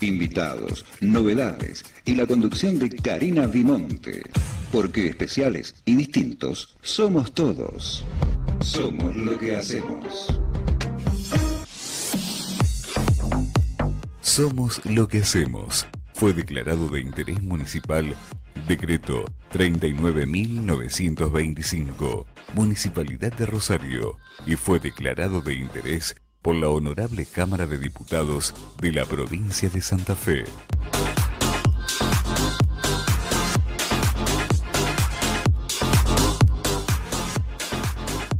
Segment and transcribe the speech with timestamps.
[0.00, 4.22] invitados, novedades y la conducción de Karina Vimonte.
[4.70, 8.04] Porque especiales y distintos somos todos.
[8.60, 10.28] Somos lo que hacemos.
[14.20, 15.86] Somos lo que hacemos.
[16.14, 18.14] Fue declarado de interés municipal
[18.66, 27.78] Decreto 39.925, Municipalidad de Rosario, y fue declarado de interés por la Honorable Cámara de
[27.78, 30.44] Diputados de la provincia de Santa Fe.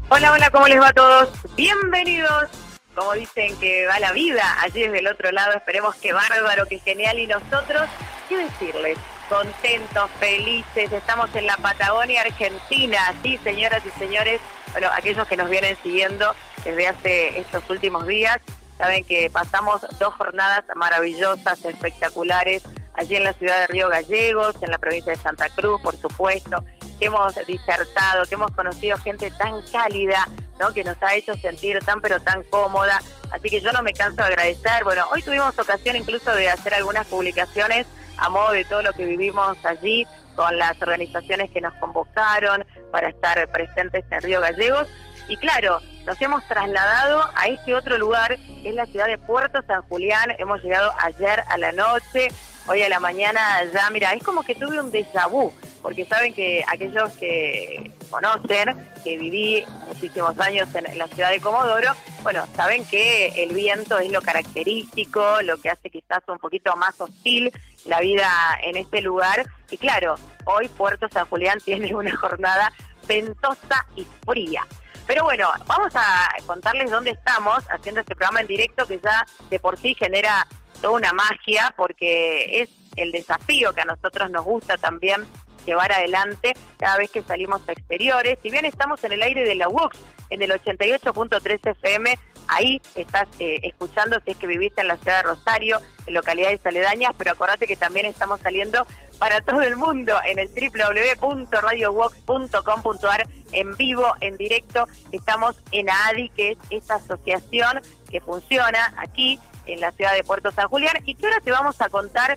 [0.09, 1.29] Hola, hola, ¿cómo les va a todos?
[1.57, 2.51] Bienvenidos.
[2.95, 6.81] Como dicen que va la vida allí desde el otro lado, esperemos que bárbaro, que
[6.81, 7.19] genial.
[7.21, 7.89] Y nosotros,
[8.29, 8.99] ¿qué decirles?
[9.33, 15.49] contentos, felices, estamos en la Patagonia Argentina, sí, señoras y señores, bueno, aquellos que nos
[15.49, 16.35] vienen siguiendo
[16.65, 18.39] desde hace estos últimos días,
[18.79, 22.63] saben que pasamos dos jornadas maravillosas, espectaculares,
[22.95, 26.65] allí en la ciudad de Río Gallegos, en la provincia de Santa Cruz, por supuesto,
[26.99, 30.29] que hemos disertado, que hemos conocido gente tan cálida,
[30.59, 30.73] ¿no?
[30.73, 33.01] que nos ha hecho sentir tan pero tan cómoda.
[33.31, 34.85] Así que yo no me canso de agradecer.
[34.85, 37.87] Bueno, hoy tuvimos ocasión incluso de hacer algunas publicaciones
[38.19, 40.07] a modo de todo lo que vivimos allí
[40.37, 44.89] con las organizaciones que nos convocaron para estar presentes en Río Gallegos.
[45.29, 49.63] Y claro, nos hemos trasladado a este otro lugar, que es la ciudad de Puerto
[49.67, 50.35] San Julián.
[50.39, 52.29] Hemos llegado ayer a la noche,
[52.67, 55.29] hoy a la mañana ya, mira, es como que tuve un déjà
[55.83, 61.93] porque saben que aquellos que conocen, que viví muchísimos años en la ciudad de Comodoro,
[62.23, 67.01] bueno, saben que el viento es lo característico, lo que hace quizás un poquito más
[67.01, 67.51] hostil
[67.85, 68.31] la vida
[68.63, 69.45] en este lugar.
[69.71, 72.73] Y claro, hoy Puerto San Julián tiene una jornada
[73.09, 74.65] ventosa y fría.
[75.07, 79.59] Pero bueno, vamos a contarles dónde estamos haciendo este programa en directo que ya de
[79.59, 80.47] por sí genera
[80.81, 85.27] toda una magia porque es el desafío que a nosotros nos gusta también
[85.67, 88.39] llevar adelante cada vez que salimos a exteriores.
[88.43, 89.99] Si bien estamos en el aire de la UOX,
[90.31, 95.19] en el 88.3 FM, ahí estás eh, escuchando si es que viviste en la ciudad
[95.19, 98.87] de Rosario, en localidades aledañas, pero acordate que también estamos saliendo
[99.19, 104.87] para todo el mundo en el www.radiowox.com.ar en vivo, en directo.
[105.13, 110.51] Estamos en ADI, que es esta asociación que funciona aquí en la ciudad de Puerto
[110.51, 112.37] San Julián y que ahora te vamos a contar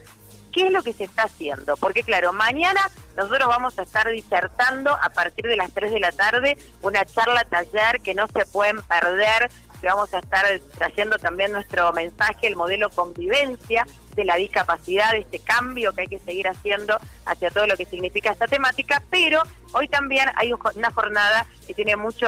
[0.56, 1.76] qué es lo que se está haciendo.
[1.78, 2.80] Porque claro, mañana
[3.18, 7.44] nosotros vamos a estar disertando a partir de las 3 de la tarde una charla
[7.44, 9.52] taller que no se pueden perder
[9.90, 10.46] vamos a estar
[10.78, 13.86] trayendo también nuestro mensaje, el modelo convivencia
[14.16, 18.32] de la discapacidad, este cambio que hay que seguir haciendo hacia todo lo que significa
[18.32, 19.44] esta temática, pero
[19.74, 22.28] hoy también hay una jornada que tiene mucho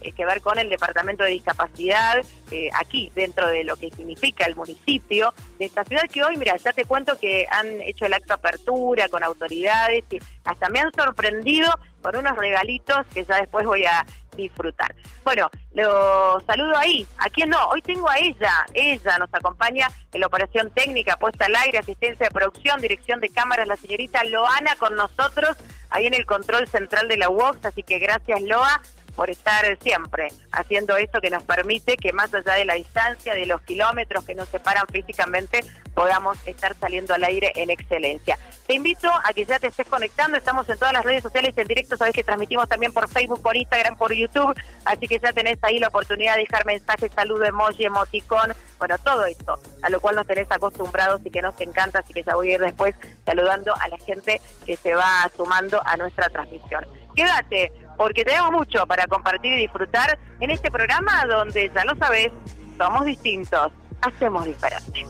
[0.00, 4.46] eh, que ver con el Departamento de Discapacidad, eh, aquí dentro de lo que significa
[4.46, 8.14] el municipio de esta ciudad, que hoy, mira, ya te cuento que han hecho el
[8.14, 11.70] acto apertura con autoridades y hasta me han sorprendido
[12.02, 14.04] con unos regalitos que ya después voy a
[14.42, 14.94] disfrutar.
[15.24, 17.06] Bueno, lo saludo ahí.
[17.18, 17.68] ¿A quién no?
[17.68, 18.66] Hoy tengo a ella.
[18.72, 23.28] Ella nos acompaña en la operación técnica, puesta al aire, asistencia de producción, dirección de
[23.28, 25.56] cámaras, la señorita Loana con nosotros,
[25.90, 27.64] ahí en el control central de la UOX.
[27.64, 28.80] Así que gracias, Loa
[29.18, 33.46] por estar siempre haciendo esto que nos permite que más allá de la distancia, de
[33.46, 38.38] los kilómetros que nos separan físicamente, podamos estar saliendo al aire en excelencia.
[38.68, 41.66] Te invito a que ya te estés conectando, estamos en todas las redes sociales en
[41.66, 44.54] directo, sabes que transmitimos también por Facebook, por Instagram, por YouTube,
[44.84, 49.26] así que ya tenés ahí la oportunidad de dejar mensajes, saludo, emoji, emoticón, bueno, todo
[49.26, 52.52] esto, a lo cual nos tenés acostumbrados y que nos encanta, así que ya voy
[52.52, 52.94] a ir después
[53.26, 56.86] saludando a la gente que se va sumando a nuestra transmisión.
[57.16, 62.30] Quédate, porque tenemos mucho para compartir y disfrutar en este programa donde, ya lo sabes,
[62.78, 65.04] somos distintos, hacemos diferente.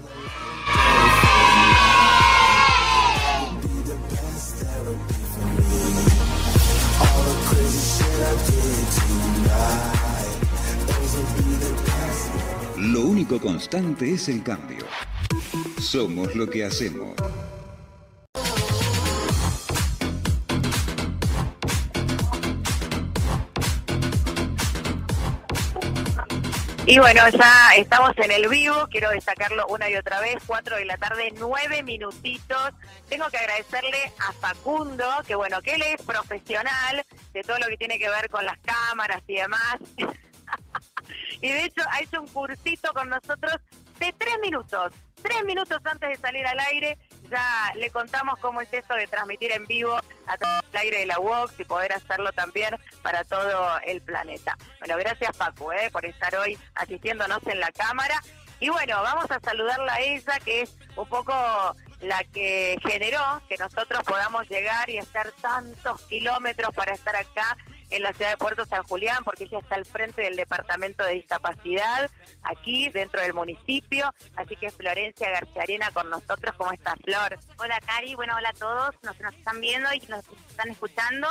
[12.79, 14.87] Lo único constante es el cambio.
[15.79, 17.14] Somos lo que hacemos.
[26.90, 30.87] Y bueno, ya estamos en el vivo, quiero destacarlo una y otra vez, cuatro de
[30.87, 32.70] la tarde, nueve minutitos.
[33.11, 37.05] Tengo que agradecerle a Facundo, que bueno, que él es profesional
[37.35, 39.76] de todo lo que tiene que ver con las cámaras y demás.
[41.43, 43.56] y de hecho ha hecho un cursito con nosotros
[44.00, 46.96] de tres minutos, tres minutos antes de salir al aire
[47.30, 49.96] ya le contamos cómo es esto de transmitir en vivo
[50.26, 54.56] a todo el aire de la UOX y poder hacerlo también para todo el planeta.
[54.78, 58.20] Bueno, gracias Paco eh, por estar hoy asistiéndonos en la cámara.
[58.60, 61.32] Y bueno, vamos a saludarla a ella, que es un poco
[62.00, 67.56] la que generó que nosotros podamos llegar y estar tantos kilómetros para estar acá
[67.90, 71.14] en la ciudad de Puerto San Julián, porque ella está al frente del Departamento de
[71.14, 72.11] Discapacidad,
[72.43, 74.12] aquí dentro del municipio.
[74.37, 76.55] Así que Florencia García Arena con nosotros.
[76.56, 77.38] ¿Cómo estás, Flor?
[77.58, 78.14] Hola, Cari.
[78.14, 78.94] Bueno, hola a todos.
[79.02, 81.29] Nos, nos están viendo y nos están escuchando.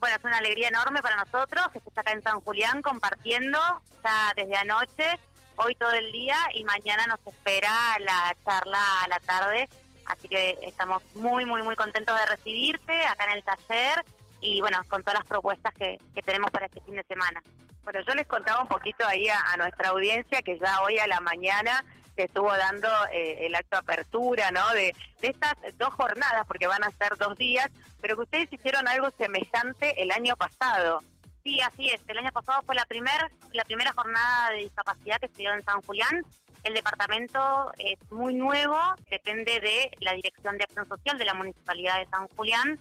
[0.00, 3.58] Bueno, es una alegría enorme para nosotros que está acá en San Julián compartiendo
[4.04, 5.18] ya desde anoche,
[5.56, 9.68] hoy todo el día y mañana nos espera la charla a la tarde.
[10.06, 14.04] Así que estamos muy, muy, muy contentos de recibirte acá en el taller
[14.40, 17.42] y bueno, con todas las propuestas que, tenemos para este fin de semana.
[17.82, 21.20] Bueno, yo les contaba un poquito ahí a, nuestra audiencia que ya hoy a la
[21.20, 24.68] mañana se estuvo dando eh, el acto de apertura, ¿no?
[24.74, 27.68] De, de estas dos jornadas, porque van a ser dos días,
[28.00, 31.02] pero que ustedes hicieron algo semejante el año pasado.
[31.44, 32.00] Sí, así es.
[32.08, 35.64] El año pasado fue la, primer, la primera jornada de discapacidad que se dio en
[35.64, 36.24] San Julián.
[36.64, 38.76] El departamento es muy nuevo,
[39.08, 42.78] depende de la Dirección de Acción Social de la Municipalidad de San Julián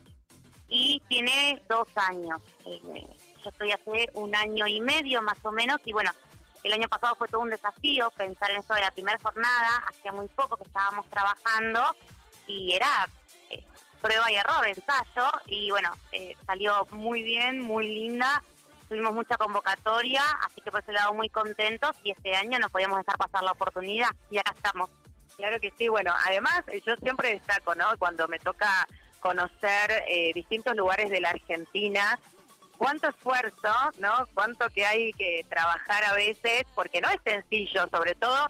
[0.67, 2.41] y tiene dos años.
[2.65, 3.07] Eh,
[3.43, 6.11] yo estoy hace un año y medio más o menos y bueno,
[6.63, 10.11] el año pasado fue todo un desafío pensar en eso de la primera jornada, hacía
[10.11, 11.81] muy poco que estábamos trabajando
[12.45, 13.07] y era
[13.49, 13.63] eh,
[14.01, 18.43] prueba y error, ensayo y bueno, eh, salió muy bien, muy linda,
[18.89, 22.97] tuvimos mucha convocatoria, así que por ese lado muy contentos y este año no podíamos
[22.99, 24.89] dejar pasar la oportunidad y acá estamos.
[25.37, 27.85] Claro que sí, bueno, además yo siempre destaco, ¿no?
[27.99, 28.87] Cuando me toca
[29.19, 32.19] conocer eh, distintos lugares de la Argentina,
[32.77, 34.27] cuánto esfuerzo, ¿no?
[34.33, 38.47] Cuánto que hay que trabajar a veces, porque no es sencillo, sobre todo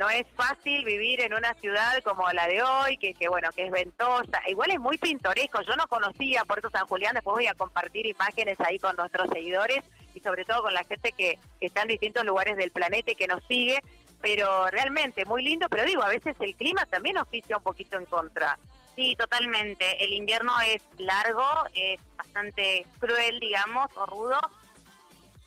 [0.00, 3.70] no es fácil vivir en una ciudad como la de hoy, que, bueno, que es
[3.70, 8.06] ventosa, igual es muy pintoresco, yo no conocía Puerto San Julián, después voy a compartir
[8.06, 9.84] imágenes ahí con nuestros seguidores
[10.14, 13.26] y sobre todo con la gente que, está en distintos lugares del planeta y que
[13.26, 13.78] nos sigue,
[14.22, 18.06] pero realmente muy lindo, pero digo, a veces el clima también oficia un poquito en
[18.06, 18.58] contra.
[19.00, 20.04] Sí, totalmente.
[20.04, 24.38] El invierno es largo, es bastante cruel, digamos, o rudo.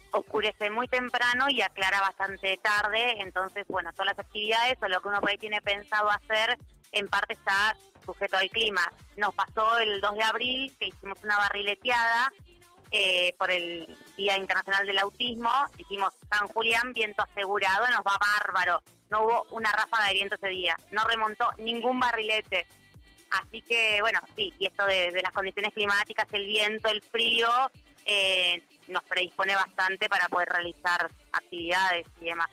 [0.10, 3.22] Oscurece muy temprano y aclara bastante tarde.
[3.22, 6.58] Entonces, bueno, todas las actividades o lo que uno por tiene pensado hacer,
[6.94, 8.92] en parte está sujeto al clima.
[9.18, 12.34] Nos pasó el 2 de abril que hicimos una barrileteada
[12.90, 15.52] eh, por el Día Internacional del Autismo.
[15.78, 18.82] Hicimos San Julián, viento asegurado, nos va bárbaro.
[19.12, 20.76] No hubo una ráfaga de viento ese día.
[20.90, 22.66] No remontó ningún barrilete
[23.42, 27.50] Así que, bueno, sí, y esto de, las condiciones climáticas, el viento, el frío,
[28.06, 32.50] eh, nos predispone bastante para poder realizar actividades y demás.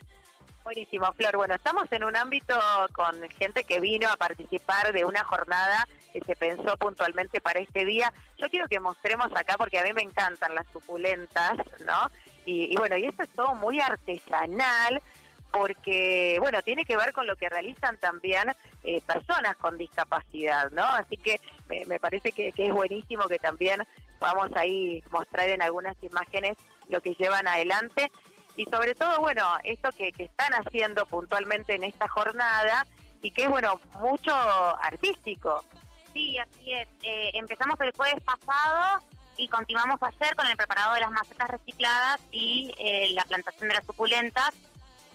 [0.64, 1.36] Buenísimo, Flor.
[1.36, 2.58] Bueno, estamos en un ámbito
[2.94, 7.84] con gente que vino a participar de una jornada que se pensó puntualmente para este
[7.84, 8.12] día.
[8.38, 12.10] Yo quiero que mostremos acá, porque a mí me encantan las suculentas, ¿no?
[12.46, 15.02] Y, y bueno, y esto es todo muy artesanal,
[15.50, 18.54] porque, bueno, tiene que ver con lo que realizan también
[18.84, 20.84] eh, personas con discapacidad, ¿no?
[20.84, 23.82] Así que me, parece que, es buenísimo que también
[24.18, 26.56] vamos ahí mostrar en algunas imágenes
[26.88, 28.10] lo que llevan adelante
[28.56, 32.86] y sobre todo, bueno, esto que, están haciendo puntualmente en esta jornada
[33.22, 35.64] y que es, bueno, mucho artístico.
[36.12, 36.88] Sí, así es.
[37.02, 39.02] Eh, empezamos el jueves pasado
[39.36, 43.74] y continuamos ayer con el preparado de las macetas recicladas y eh, la plantación de
[43.76, 44.52] las suculentas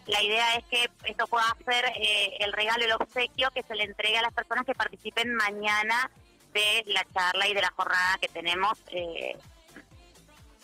[0.08, 3.84] la idea es que esto pueda ser eh, el regalo, el obsequio que se le
[3.84, 6.10] entregue a las personas que participen mañana
[6.54, 9.36] de la charla y de la jornada que tenemos eh,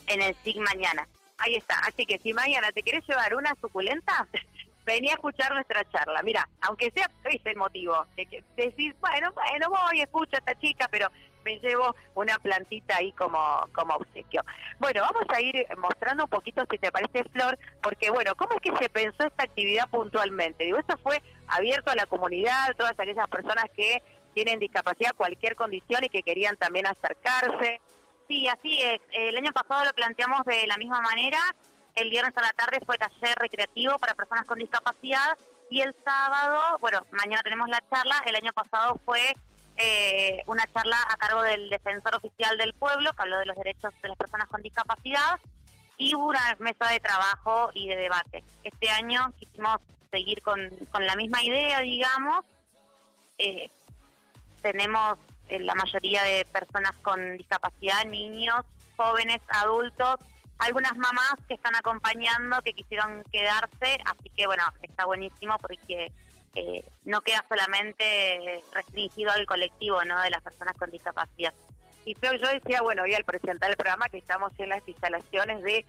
[0.08, 1.08] en el SIG mañana.
[1.38, 1.80] Ahí está.
[1.80, 4.28] Así que si mañana te quieres llevar una suculenta,
[4.86, 6.22] vení a escuchar nuestra charla.
[6.22, 8.06] Mira, aunque sea, ¿viste el motivo?
[8.16, 11.10] De que decís, bueno, bueno, voy, escucho a esta chica, pero
[11.44, 13.40] me llevo una plantita ahí como,
[13.74, 14.44] como obsequio.
[14.80, 18.62] Bueno, vamos a ir mostrando un poquito, si te parece, Flor, porque bueno, ¿cómo es
[18.62, 20.66] que se pensó esta actividad puntualmente?
[20.66, 24.02] Digo, esto fue abierto a la comunidad, todas aquellas personas que
[24.34, 27.82] tienen discapacidad, cualquier condición y que querían también acercarse.
[28.28, 29.02] Sí, así es.
[29.12, 31.40] El año pasado lo planteamos de la misma manera.
[31.96, 35.38] El viernes a la tarde fue taller recreativo para personas con discapacidad
[35.70, 38.22] y el sábado, bueno, mañana tenemos la charla.
[38.26, 39.22] El año pasado fue
[39.82, 43.94] eh, una charla a cargo del defensor oficial del pueblo, que habló de los derechos
[44.02, 45.40] de las personas con discapacidad,
[45.98, 48.44] y una mesa de trabajo y de debate.
[48.64, 49.78] Este año quisimos
[50.10, 50.60] seguir con,
[51.00, 52.44] la misma idea, digamos.
[53.38, 53.70] Eh,
[54.62, 58.66] tenemos eh, la mayoría de personas con discapacidad, niños,
[58.98, 60.18] jóvenes, adultos,
[60.60, 66.12] algunas mamás que están acompañando, que quisieron quedarse, así que bueno, está buenísimo porque
[67.06, 70.22] no queda solamente restringido al colectivo ¿no?
[70.22, 71.54] de las personas con discapacidad.
[72.06, 75.86] Y yo decía, bueno, hoy al presentar el programa que estamos en las instalaciones de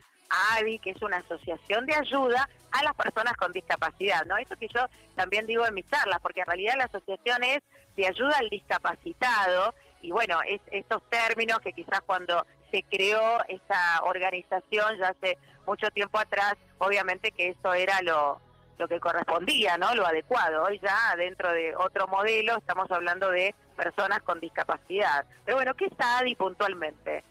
[0.52, 4.36] ADI, que es una asociación de ayuda a las personas con discapacidad, ¿no?
[4.36, 7.62] Eso que yo también digo en mis charlas, porque en realidad la asociación es
[7.96, 14.00] de ayuda al discapacitado, y bueno, es, estos términos que quizás cuando se creó esta
[14.04, 18.40] organización ya hace mucho tiempo atrás, obviamente que eso era lo,
[18.78, 19.94] lo que correspondía, ¿no?
[19.94, 20.64] Lo adecuado.
[20.64, 25.24] Hoy ya dentro de otro modelo estamos hablando de personas con discapacidad.
[25.44, 27.24] Pero bueno, ¿qué es ADI puntualmente?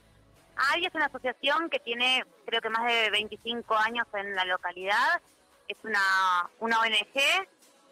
[0.73, 5.21] ADI es una asociación que tiene creo que más de 25 años en la localidad.
[5.67, 7.47] Es una, una ONG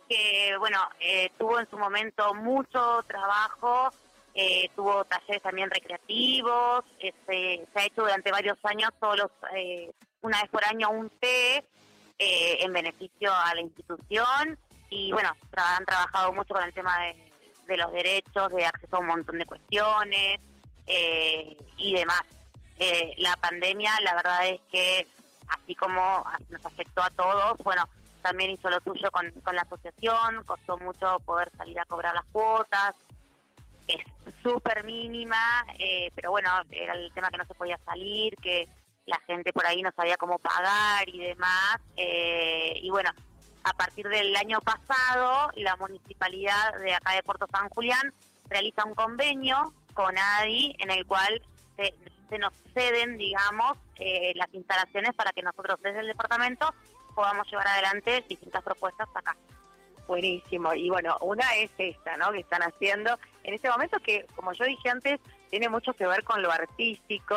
[0.09, 3.89] que, bueno, eh, tuvo en su momento mucho trabajo,
[4.33, 9.91] eh, tuvo talleres también recreativos, este, se ha hecho durante varios años, todos eh,
[10.21, 11.63] una vez por año, un té
[12.19, 14.57] en beneficio a la institución
[14.89, 16.91] y, bueno, han trabajado mucho con el tema
[17.67, 20.39] de los derechos, de acceso a un montón de cuestiones
[20.87, 22.23] eh, y demás.
[22.79, 25.07] Eh, la pandemia, la verdad es que
[25.47, 27.87] así como nos afectó a todos, bueno,
[28.21, 32.93] también hizo lo suyo con, la asociación, costó mucho poder salir a cobrar las cuotas,
[33.87, 34.03] es
[34.43, 38.67] súper mínima, eh, pero bueno, era el tema que no se podía salir, que
[39.09, 43.11] la gente por ahí no sabía cómo pagar y demás, y bueno,
[43.63, 48.13] a partir del año pasado, la municipalidad de acá de Puerto San Julián
[48.49, 51.41] realiza un convenio con ADI en el cual
[51.75, 56.73] se, nos ceden, digamos, eh, las instalaciones para que nosotros desde el departamento
[57.15, 59.35] podamos llevar adelante distintas propuestas acá.
[60.07, 60.73] Buenísimo.
[60.73, 62.31] Y bueno, una es esta, ¿no?
[62.31, 66.23] Que están haciendo en este momento que, como yo dije antes, tiene mucho que ver
[66.23, 67.35] con lo artístico,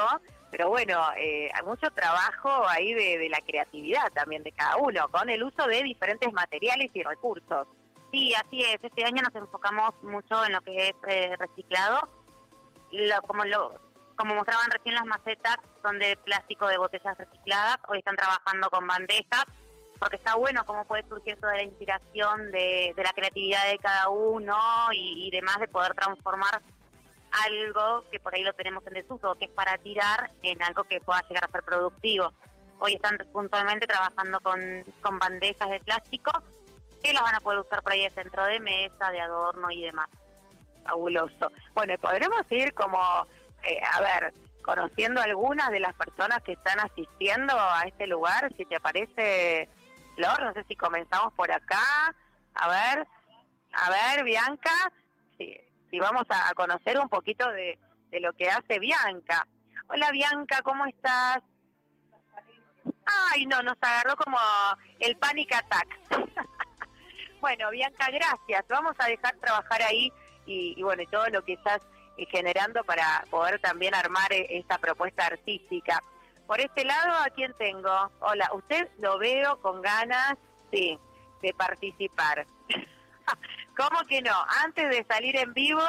[0.52, 5.30] pero bueno, eh, hay mucho trabajo ahí de, la creatividad también de cada uno, con
[5.30, 7.66] el uso de diferentes materiales y recursos.
[8.12, 8.76] Sí, así es.
[8.82, 12.06] Este año nos enfocamos mucho en lo que es eh, reciclado.
[13.26, 13.80] como lo
[14.14, 17.78] como mostraban recién las macetas, son de plástico de botellas recicladas.
[17.88, 19.46] Hoy están trabajando con bandejas,
[19.98, 24.54] porque está bueno cómo puede surgir toda la inspiración de, la creatividad de cada uno
[24.92, 26.60] y, y demás, de poder transformar
[27.32, 31.00] algo que por ahí lo tenemos en desuso, que es para tirar en algo que
[31.00, 32.32] pueda llegar a ser productivo.
[32.78, 34.60] Hoy están puntualmente trabajando con,
[35.00, 36.32] con bandejas de plástico
[37.02, 39.82] que las van a poder usar por ahí de centro de mesa, de adorno y
[39.82, 40.08] demás.
[40.84, 41.50] Fabuloso.
[41.74, 42.98] Bueno, podremos ir como,
[43.62, 48.64] eh, a ver, conociendo algunas de las personas que están asistiendo a este lugar, si
[48.64, 49.68] te parece,
[50.16, 52.14] Flor, no sé si comenzamos por acá.
[52.54, 53.06] A ver,
[53.72, 54.92] a ver, Bianca.
[55.92, 57.78] Y vamos a, conocer un poquito de,
[58.12, 59.46] lo que hace Bianca.
[59.88, 61.42] Hola Bianca, ¿cómo estás?
[63.30, 64.38] Ay, no, nos agarró como
[64.98, 65.98] el panic attack.
[67.42, 68.64] bueno, Bianca, gracias.
[68.70, 70.10] Vamos a dejar trabajar ahí
[70.46, 71.80] y, y bueno, todo lo que estás
[72.16, 76.02] eh, generando para poder también armar eh, esta propuesta artística.
[76.46, 78.10] Por este lado, ¿a quién tengo?
[78.20, 80.38] Hola, usted lo veo con ganas,
[80.72, 80.98] sí,
[81.42, 82.46] de participar.
[83.76, 84.34] ¿Cómo que no?
[84.64, 85.82] Antes de salir en vivo,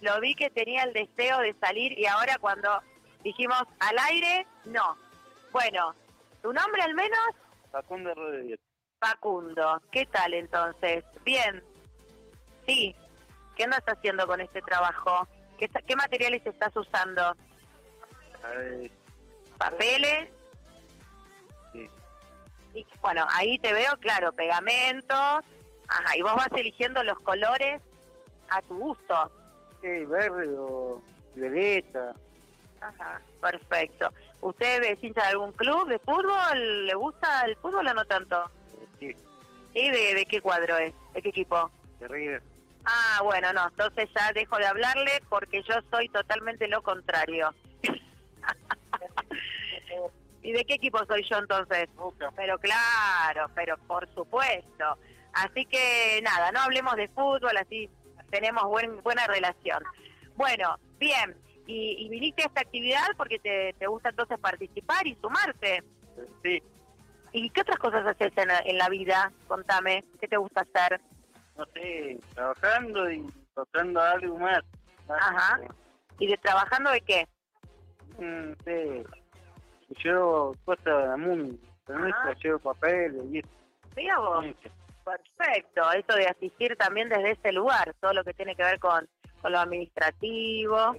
[0.00, 2.82] lo vi que tenía el deseo de salir y ahora cuando
[3.22, 4.96] dijimos al aire, no.
[5.52, 5.94] Bueno,
[6.42, 7.18] ¿tu nombre al menos?
[7.70, 8.60] Facundo Rodríguez.
[8.98, 11.04] Facundo, ¿qué tal entonces?
[11.24, 11.62] Bien.
[12.66, 12.94] Sí.
[13.56, 15.26] ¿Qué andas haciendo con este trabajo?
[15.58, 17.34] ¿Qué, qué materiales estás usando?
[19.58, 20.28] ¿Papeles?
[21.72, 21.90] Sí.
[22.74, 25.44] Y, bueno, ahí te veo, claro, pegamentos,
[25.88, 27.80] Ajá, y vos vas eligiendo los colores
[28.50, 29.30] a tu gusto.
[29.80, 31.00] Sí, verde o
[31.34, 32.14] violeta.
[32.80, 34.12] Ajá, perfecto.
[34.40, 36.86] ¿Usted es hincha de algún club de fútbol?
[36.86, 38.50] ¿Le gusta el fútbol o no tanto?
[38.98, 39.14] Sí.
[39.74, 40.94] ¿Y de, qué cuadro es?
[41.14, 41.70] ¿De qué equipo?
[42.00, 42.42] De River.
[42.84, 47.54] Ah, bueno, no, entonces ya dejo de hablarle porque yo soy totalmente lo contrario.
[50.42, 51.88] ¿Y de qué equipo soy yo entonces?
[52.36, 54.96] Pero claro, pero por supuesto.
[55.36, 57.90] Así que nada, no hablemos de fútbol, así
[58.30, 59.82] tenemos buen, buena relación.
[60.34, 65.82] Bueno, bien, y, viniste a esta actividad porque te, gusta entonces participar y sumarte.
[66.42, 66.62] Sí.
[67.32, 69.30] ¿Y qué otras cosas haces en, la vida?
[69.46, 71.00] Contame, ¿qué te gusta hacer?
[71.58, 74.60] No sé, trabajando y tocando algo más.
[75.08, 75.60] Ajá.
[76.18, 77.28] ¿Y de trabajando de qué?
[78.18, 79.04] Mm, sí.
[80.02, 81.58] Llevo cosas de mundo,
[82.42, 83.48] llevo papeles y eso.
[83.94, 84.44] ¿Sí, vos?
[85.06, 89.08] Perfecto, eso de asistir también desde ese lugar, todo lo que tiene que ver con,
[89.40, 90.96] con lo administrativo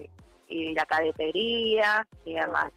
[0.48, 2.72] y la cadetería y demás,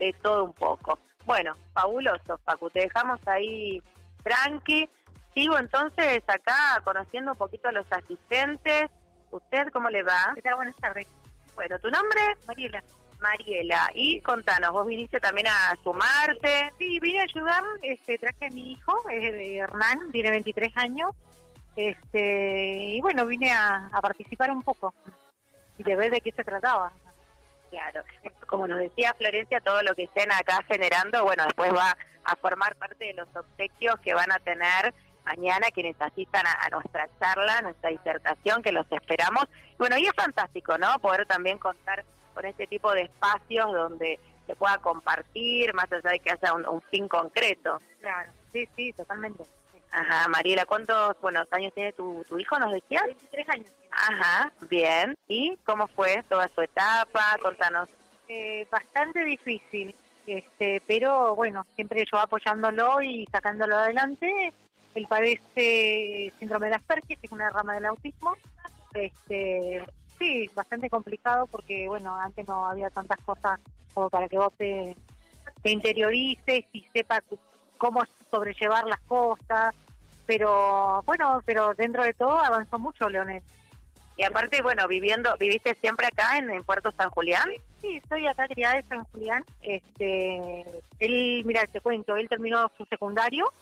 [0.00, 0.98] de todo un poco.
[1.24, 3.80] Bueno, fabuloso, Pacu, te dejamos ahí
[4.24, 4.90] tranqui.
[5.34, 8.90] Sigo entonces acá conociendo un poquito a los asistentes.
[9.30, 10.34] ¿Usted cómo le va?
[10.56, 11.06] Buenas tardes.
[11.54, 12.20] Bueno, ¿tu nombre?
[12.46, 12.82] Mariela.
[13.22, 13.90] Mariela.
[13.94, 16.72] Y contanos, vos viniste también a sumarte.
[16.78, 21.12] Sí, vine a ayudar, este, traje a mi hijo, es de Hernán, tiene 23 años,
[21.76, 24.94] este, y bueno, vine a, participar un poco
[25.78, 26.92] y de ver de qué se trataba.
[27.70, 28.02] Claro,
[28.46, 32.76] como nos decía Florencia, todo lo que estén acá generando, bueno, después va a formar
[32.76, 34.92] parte de los obsequios que van a tener
[35.24, 39.46] mañana quienes asistan a, a nuestra charla, nuestra disertación, que los esperamos.
[39.78, 40.98] Bueno, y es fantástico, ¿no?
[40.98, 46.20] Poder también contar con este tipo de espacios donde se pueda compartir, más allá de
[46.20, 47.80] que haya un, un fin concreto.
[48.00, 49.44] Claro, sí, sí, totalmente.
[49.90, 53.04] Ajá, Mariela, ¿cuántos buenos años tiene tu, tu hijo, nos decías?
[53.04, 53.66] 23 años.
[53.90, 55.16] Ajá, bien.
[55.28, 57.36] ¿Y cómo fue toda su etapa?
[57.42, 57.88] Contanos.
[58.26, 59.94] Eh, bastante difícil,
[60.26, 64.54] este, pero bueno, siempre yo apoyándolo y sacándolo adelante.
[64.94, 68.34] Él padece síndrome de Asperger, que es una rama del autismo.
[68.94, 69.84] Este,
[70.22, 73.58] sí, bastante complicado porque bueno, antes no había tantas cosas
[73.92, 74.96] como para que vos te,
[75.62, 77.22] te interiorices y sepas
[77.76, 79.74] cómo sobrellevar las cosas.
[80.26, 83.42] Pero bueno, pero dentro de todo avanzó mucho Leonel.
[84.16, 87.48] Y aparte, bueno, viviendo, ¿viviste siempre acá en, en Puerto San Julián?
[87.80, 89.44] Sí, estoy acá criada de San Julián.
[89.62, 90.64] Este,
[91.00, 93.52] él, mira, te cuento, él terminó su secundario,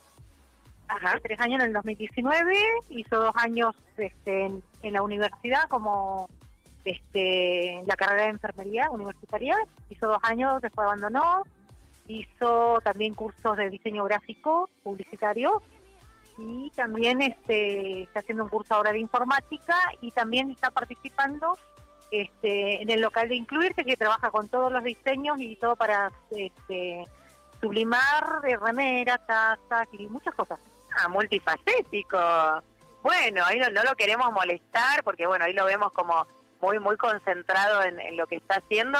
[0.88, 2.54] hace tres años en el 2019,
[2.90, 6.28] hizo dos años este, en, en la universidad como
[6.84, 9.56] este, la carrera de enfermería universitaria,
[9.88, 11.42] hizo dos años, después abandonó,
[12.06, 15.62] hizo también cursos de diseño gráfico publicitario
[16.38, 21.58] y también este, está haciendo un curso ahora de informática y también está participando
[22.10, 26.10] este, en el local de Incluirse, que trabaja con todos los diseños y todo para
[26.30, 27.06] este,
[27.60, 30.58] sublimar de remeras, tazas y muchas cosas.
[30.98, 32.18] Ah, multifacético.
[33.02, 36.26] Bueno, ahí no, no lo queremos molestar porque, bueno, ahí lo vemos como
[36.60, 38.98] muy, muy concentrado en, lo que está haciendo.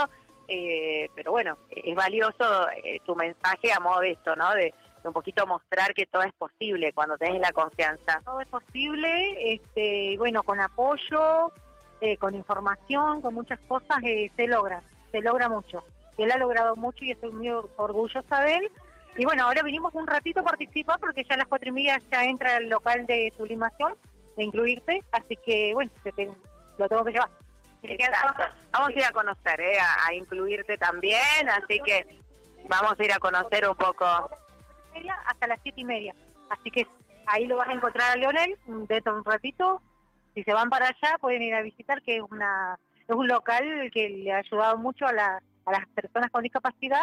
[0.48, 4.52] eh, pero bueno, es valioso eh, tu mensaje a modo de esto, ¿no?
[4.54, 8.20] De, un poquito mostrar que todo es posible cuando tenés la confianza.
[8.24, 11.52] Todo es posible, este, bueno, con apoyo,
[12.00, 15.84] eh, con información, con muchas cosas, se logra, se logra mucho.
[16.18, 18.70] Él ha logrado mucho y estoy muy orgullosa de él.
[19.16, 22.00] Y bueno, ahora vinimos un ratito a participar porque ya a las cuatro y media
[22.10, 23.94] ya entra el local de sublimación,
[24.36, 25.90] de incluirte, así que bueno,
[26.78, 27.30] lo tengo que llevar.
[28.72, 29.78] Vamos a ir a conocer, ¿eh?
[30.06, 32.20] a, incluirte también, así que
[32.68, 34.04] vamos a ir a conocer un poco.
[35.26, 36.14] hasta las siete y media.
[36.50, 36.86] Así que
[37.26, 39.80] ahí lo vas a encontrar a Leonel de un ratito.
[40.34, 43.90] Si se van para allá, pueden ir a visitar, que es una es un local
[43.92, 47.02] que le ha ayudado mucho a, la- a las personas con discapacidad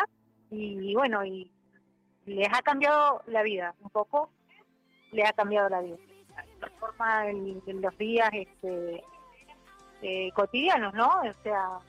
[0.50, 1.52] y bueno, y
[2.26, 4.32] les ha cambiado la vida, un poco
[5.12, 5.98] le ha cambiado la vida.
[6.62, 9.04] La forma en, en los días este,
[10.02, 11.08] eh, cotidianos, ¿no?
[11.08, 11.80] O sea,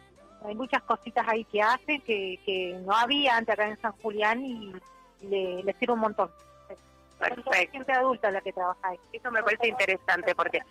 [0.44, 4.44] hay muchas cositas ahí que hacen que, que no había antes acá en San Julián
[4.44, 4.72] y
[5.22, 6.30] le, le sirve un montón.
[7.18, 7.50] Perfecto.
[7.72, 8.98] gente adulta la que trabaja ahí.
[9.12, 10.62] Eso me parece interesante porque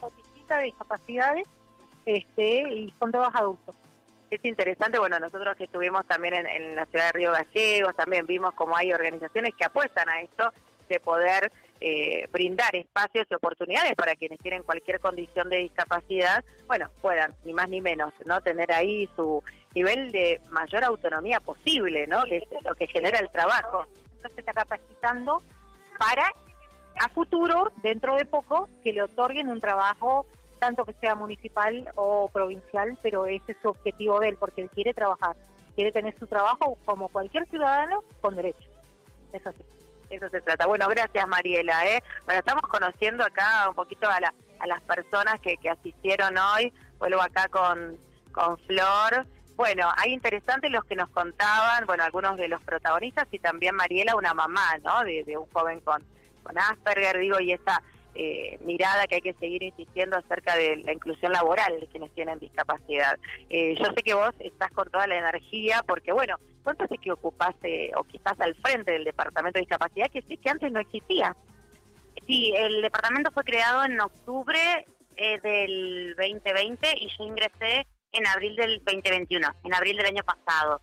[0.48, 1.46] de discapacidades
[2.06, 3.76] este, y son todos adultos.
[4.32, 8.26] es interesante, bueno, nosotros que estuvimos también en, en la ciudad de Río Gallegos, también
[8.26, 10.54] vimos cómo hay organizaciones que apuestan a esto
[10.88, 16.90] de poder eh, brindar espacios y oportunidades para quienes tienen cualquier condición de discapacidad, bueno,
[17.02, 18.42] puedan, ni más ni menos, ¿no?
[18.42, 19.44] Tener ahí su
[19.76, 22.24] nivel de mayor autonomía posible, ¿no?
[22.24, 23.86] Que es lo que genera el trabajo.
[24.16, 25.44] Entonces está capacitando
[26.00, 26.32] para
[27.00, 30.26] a futuro, dentro de poco, que le otorguen un trabajo,
[30.60, 34.70] tanto que sea municipal o provincial, pero ese es su objetivo de él, porque él
[34.72, 35.36] quiere trabajar,
[35.76, 38.68] quiere tener su trabajo como cualquier ciudadano con derecho.
[39.32, 39.77] Eso sí.
[40.10, 40.66] Eso se trata.
[40.66, 41.86] Bueno, gracias Mariela.
[41.88, 42.04] ¿eh?
[42.26, 46.74] Bueno, estamos conociendo acá un poquito a, la- a las personas que, que asistieron hoy.
[47.00, 47.98] Vuelvo acá con,
[48.32, 49.26] con Flor.
[49.56, 54.16] Bueno, hay interesantes los que nos contaban, bueno, algunos de los protagonistas y también Mariela,
[54.16, 55.04] una mamá, ¿no?
[55.04, 56.04] De, de un joven con,
[56.44, 57.82] con Asperger, digo, y esa
[58.20, 62.40] eh, mirada que hay que seguir insistiendo acerca de la inclusión laboral de quienes tienen
[62.40, 63.20] discapacidad.
[63.50, 67.12] Eh, yo sé que vos estás con toda la energía porque, bueno, ¿cuánto hace que
[67.12, 70.80] ocupaste o que estás al frente del Departamento de Discapacidad que sí que antes no
[70.80, 71.36] existía?
[72.26, 74.60] Sí, el departamento fue creado en octubre
[75.16, 80.82] eh, del 2020 y yo ingresé en abril del 2021, en abril del año pasado.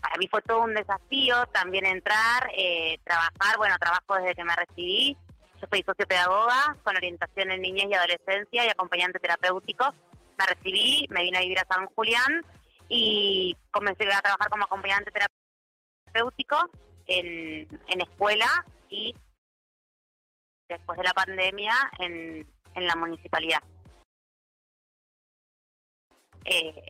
[0.00, 4.56] Para mí fue todo un desafío también entrar, eh, trabajar, bueno, trabajo desde que me
[4.56, 5.16] recibí.
[5.60, 9.92] Yo soy sociopedagoga con orientación en niñez y adolescencia y acompañante terapéutico.
[10.38, 12.42] Me recibí, me vine a vivir a San Julián
[12.88, 16.56] y comencé a trabajar como acompañante terapéutico
[17.06, 18.46] en, en escuela
[18.88, 19.14] y
[20.68, 23.62] después de la pandemia en, en la municipalidad.
[26.44, 26.86] Eh,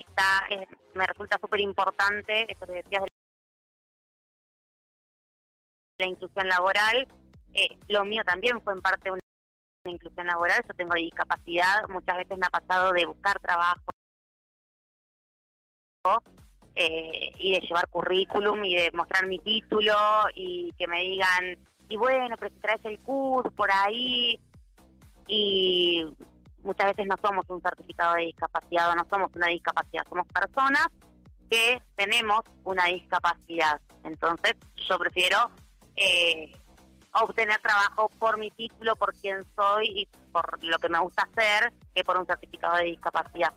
[0.00, 3.10] está eh, me resulta súper importante, esto que decías de
[5.98, 7.08] la inclusión laboral,
[7.54, 9.20] eh, lo mío también fue en parte una
[9.84, 13.82] inclusión laboral, yo tengo discapacidad, muchas veces me ha pasado de buscar trabajo
[16.74, 19.94] eh, y de llevar currículum y de mostrar mi título
[20.34, 24.38] y que me digan, y bueno, pero si traes el curso por ahí
[25.26, 26.04] y
[26.66, 30.86] muchas veces no somos un certificado de discapacidad o no somos una discapacidad, somos personas
[31.48, 33.80] que tenemos una discapacidad.
[34.02, 34.54] Entonces
[34.88, 35.50] yo prefiero
[35.96, 36.52] eh,
[37.12, 41.72] obtener trabajo por mi título, por quién soy y por lo que me gusta hacer,
[41.94, 43.52] que por un certificado de discapacidad.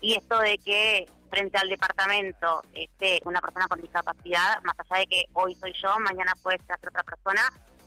[0.00, 5.06] Y esto de que frente al departamento esté una persona con discapacidad, más allá de
[5.06, 7.42] que hoy soy yo, mañana puede ser otra persona,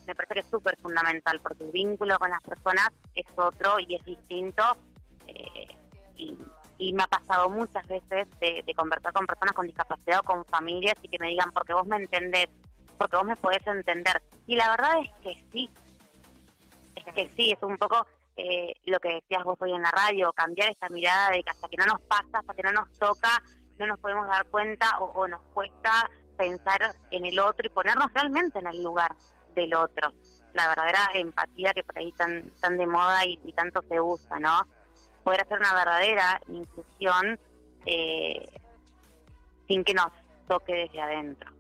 [0.06, 3.96] me parece que es súper fundamental porque el vínculo con las personas es otro y
[3.96, 4.64] es distinto.
[5.28, 5.68] Eh,
[6.18, 6.38] y,
[6.94, 10.96] me ha pasado muchas veces de, de, conversar con personas con discapacidad o con familias
[11.02, 12.48] y que me digan, porque vos me entendés,
[12.98, 14.22] porque vos me podés entender.
[14.46, 15.70] Y la verdad es que sí,
[16.96, 18.06] es que sí, es un poco
[18.38, 21.70] eh, lo que decías vos hoy en la radio, cambiar esta mirada de que hasta
[21.70, 23.42] que no nos pasa, hasta que no nos toca,
[23.78, 28.60] no nos podemos dar cuenta o, nos cuesta pensar en el otro y ponernos realmente
[28.60, 29.16] en el lugar
[29.56, 30.14] del otro.
[30.54, 34.62] La verdadera empatía que por ahí tan, tan de moda y, tanto se usa, ¿no?
[35.24, 37.40] Poder hacer una verdadera inclusión
[37.86, 38.50] eh,
[39.68, 40.12] sin que nos
[40.48, 41.52] toque desde adentro.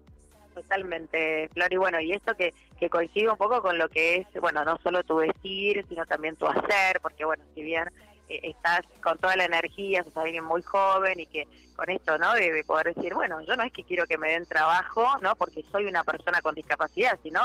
[0.54, 1.74] Totalmente, Flor.
[1.74, 4.78] Y bueno, y esto que, que coincide un poco con lo que es, bueno, no
[4.82, 7.90] solo tu decir, sino también tu hacer, porque bueno, si bien
[8.30, 12.34] eh, estás con toda la energía, sos alguien muy joven y que con esto, ¿no?
[12.34, 15.36] De, poder decir, bueno, yo no es que quiero que me den trabajo, ¿no?
[15.36, 17.42] Porque soy una persona con discapacidad, sino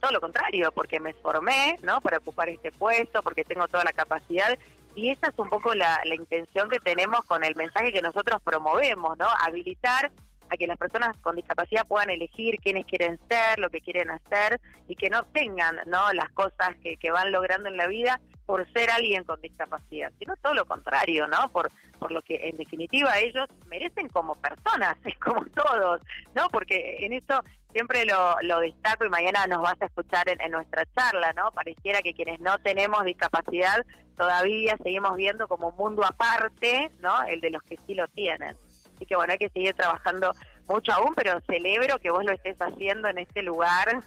[0.00, 2.00] todo lo contrario, porque me formé, ¿no?
[2.00, 4.58] Para ocupar este puesto, porque tengo toda la capacidad
[4.94, 8.40] y esa es un poco la, la, intención que tenemos con el mensaje que nosotros
[8.42, 9.26] promovemos, ¿no?
[9.46, 10.10] Habilitar
[10.50, 14.60] a que las personas con discapacidad puedan elegir quiénes quieren ser, lo que quieren hacer
[14.86, 16.12] y que no tengan ¿no?
[16.12, 20.34] las cosas que, que van logrando en la vida por ser alguien con discapacidad, sino
[20.36, 21.50] todo lo contrario, ¿no?
[21.52, 26.00] Por, por lo que en definitiva ellos merecen como personas, como todos,
[26.34, 26.48] ¿no?
[26.48, 30.52] Porque en eso siempre lo, lo destaco y mañana nos vas a escuchar en, en
[30.52, 31.52] nuestra charla, ¿no?
[31.52, 33.84] Pareciera que quienes no tenemos discapacidad
[34.16, 37.24] todavía seguimos viendo como un mundo aparte, ¿no?
[37.24, 38.56] El de los que sí lo tienen.
[38.98, 40.32] Así que bueno, hay que seguir trabajando
[40.66, 44.02] mucho aún, pero celebro que vos lo estés haciendo en este lugar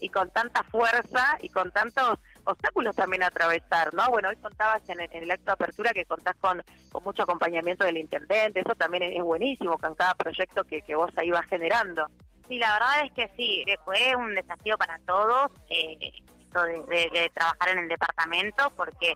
[0.00, 4.06] y con tanta fuerza y con tantos obstáculos también a atravesar, ¿no?
[4.10, 6.62] Bueno, hoy contabas en el, acto de apertura que contás con,
[7.02, 11.46] mucho acompañamiento del intendente, eso también es, buenísimo con cada proyecto que, vos ahí vas
[11.46, 12.06] generando.
[12.46, 17.70] Sí, la verdad es que sí, fue un desafío para todos eh, esto de, trabajar
[17.70, 19.12] en el departamento, porque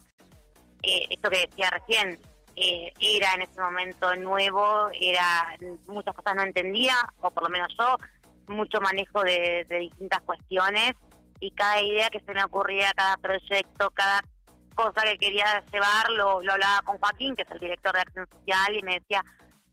[0.83, 2.19] eh, esto que decía recién,
[2.61, 7.69] eh, era en ese momento nuevo, era muchas cosas no entendía, o por lo menos
[7.79, 7.97] yo,
[8.49, 10.95] mucho manejo de, distintas cuestiones
[11.39, 14.23] y cada idea que se me ocurría, cada proyecto, cada
[14.75, 18.77] cosa que quería llevar, lo, hablaba con Joaquín, que es el director de Acción Social,
[18.77, 19.25] y me decía,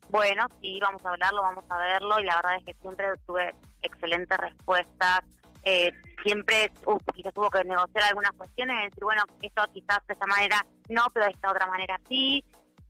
[0.10, 3.56] bueno, sí, vamos a hablarlo, vamos a verlo, y la verdad es que siempre tuve
[3.82, 5.22] excelentes respuestas.
[5.64, 5.92] Eh,
[6.24, 10.64] siempre uh, quizás tuvo que negociar algunas cuestiones, decir, bueno, esto quizás de esta manera
[10.90, 12.44] no, pero de esta otra manera sí,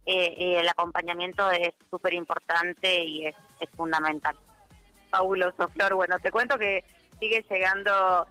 [0.06, 3.36] eh, el acompañamiento es súper importante y es,
[3.76, 4.36] fundamental.
[5.10, 5.96] Fabuloso, Flor.
[5.96, 6.84] Bueno, te cuento que
[7.19, 8.28] sigue llegando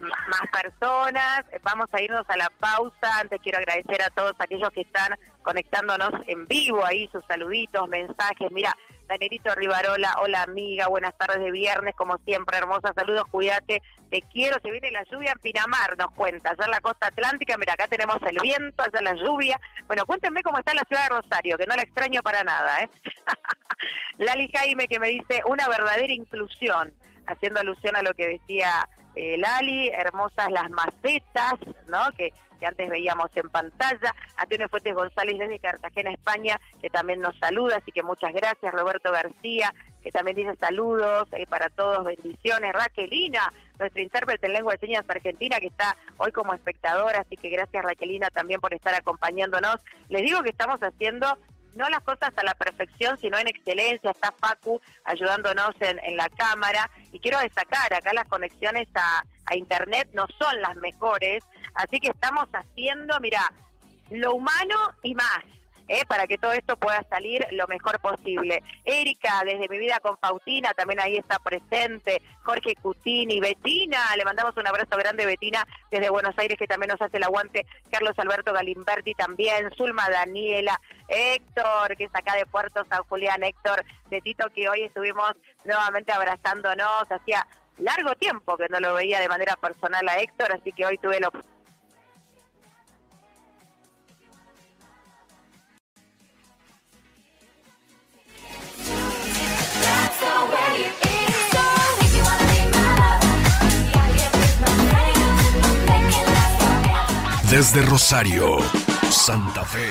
[0.00, 1.44] más personas.
[1.62, 3.20] Vamos a irnos a la pausa.
[3.20, 8.50] Antes quiero agradecer a todos aquellos que están conectándonos en vivo ahí, sus saluditos, mensajes.
[8.50, 8.76] Mira,
[9.08, 14.58] Danerito Rivarola, hola amiga, buenas tardes de viernes, como siempre, hermosa, saludos, cuídate, te quiero,
[14.62, 18.18] se viene la lluvia en Pinamar, nos cuenta, allá la costa atlántica, mira, acá tenemos
[18.28, 21.74] el viento, allá la lluvia, bueno, cuéntenme cómo está la ciudad de Rosario, que no
[21.74, 22.90] la extraño para nada, ¿eh?
[24.18, 26.92] Lali Jaime que me dice, una verdadera inclusión,
[27.28, 31.54] haciendo alusión a lo que decía eh, Lali, hermosas las macetas,
[31.86, 34.14] ¿no?, que que antes veíamos en pantalla.
[34.36, 38.72] Antonio Fuentes González desde Cartagena, España, que también nos saluda, así que muchas gracias.
[38.72, 42.72] Roberto García, que también dice saludos eh, para todos, bendiciones.
[42.72, 47.48] Raquelina, nuestra intérprete en lengua de señas argentina, que está hoy como espectadora, así que
[47.48, 49.76] gracias Raquelina también por estar acompañándonos.
[50.08, 51.38] Les digo que estamos haciendo
[51.74, 54.10] no las cosas a la perfección, sino en excelencia.
[54.10, 56.90] Está Facu ayudándonos en, la cámara.
[57.12, 62.08] Y quiero destacar, acá las conexiones a, a Internet no son las mejores, así que
[62.08, 63.42] estamos haciendo, mira,
[64.10, 65.44] lo humano y más.
[65.88, 66.04] ¿Eh?
[66.06, 68.62] para que todo esto pueda salir lo mejor posible.
[68.84, 72.22] Erika, desde mi vida con Pautina, también ahí está presente.
[72.42, 77.00] Jorge Cutini, Betina, le mandamos un abrazo grande, Betina, desde Buenos Aires, que también nos
[77.02, 77.66] hace el aguante.
[77.90, 83.84] Carlos Alberto Galimberti también, Zulma Daniela, Héctor, que es acá de Puerto San Julián, Héctor
[84.10, 85.32] de Tito, que hoy estuvimos
[85.64, 87.46] nuevamente abrazándonos, hacía
[87.78, 91.20] largo tiempo que no lo veía de manera personal a Héctor, así que hoy tuve
[91.20, 91.30] la
[107.50, 108.58] Desde Rosario,
[109.10, 109.90] Santa Fe,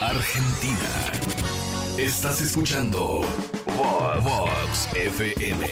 [0.00, 0.90] Argentina.
[1.98, 3.20] Estás escuchando
[4.22, 5.68] Vox FM.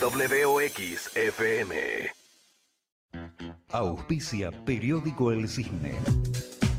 [0.00, 2.10] WOX FM.
[3.70, 5.94] Auspicia Periódico El Cisne.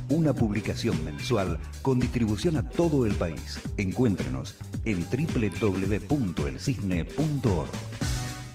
[0.10, 3.60] Una publicación mensual con distribución a todo el país.
[3.78, 7.70] Encuéntrenos en www.elcisne.org.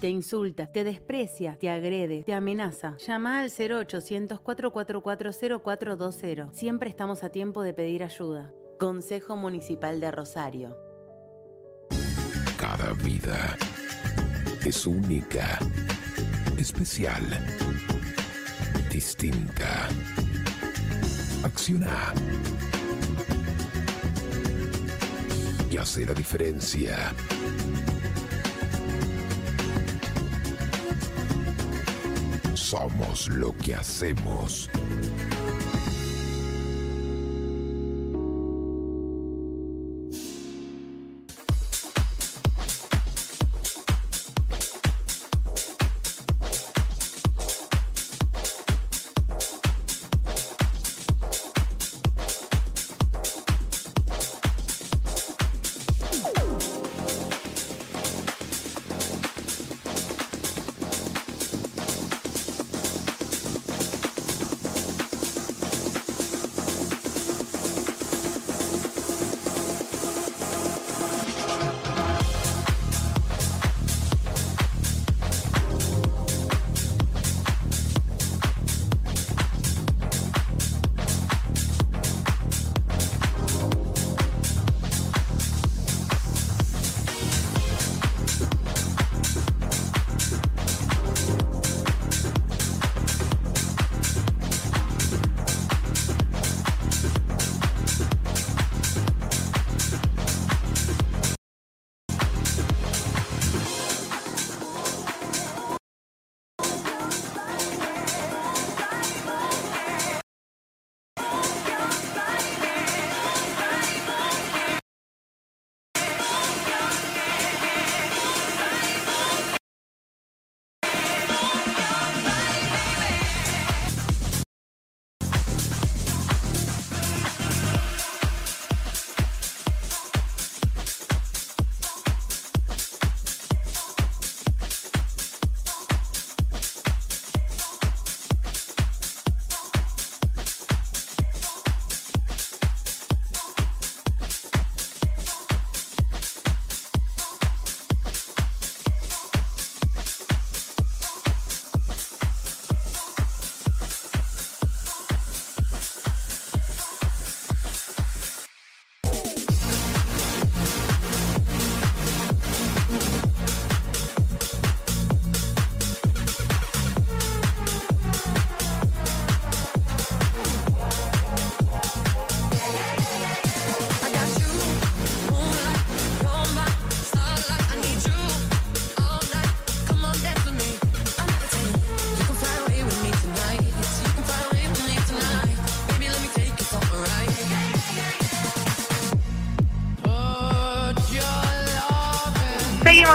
[0.01, 2.97] Te insulta, te desprecia, te agrede, te amenaza.
[2.99, 8.53] Llama al 0800 444 Siempre estamos a tiempo de pedir ayuda.
[8.79, 10.77] Consejo Municipal de Rosario.
[12.59, 13.57] Cada vida
[14.64, 15.61] es única,
[16.59, 17.23] especial,
[18.90, 19.88] distinta.
[21.44, 22.14] Acciona.
[25.70, 27.12] Y hace la diferencia.
[32.54, 34.70] Somos lo que hacemos.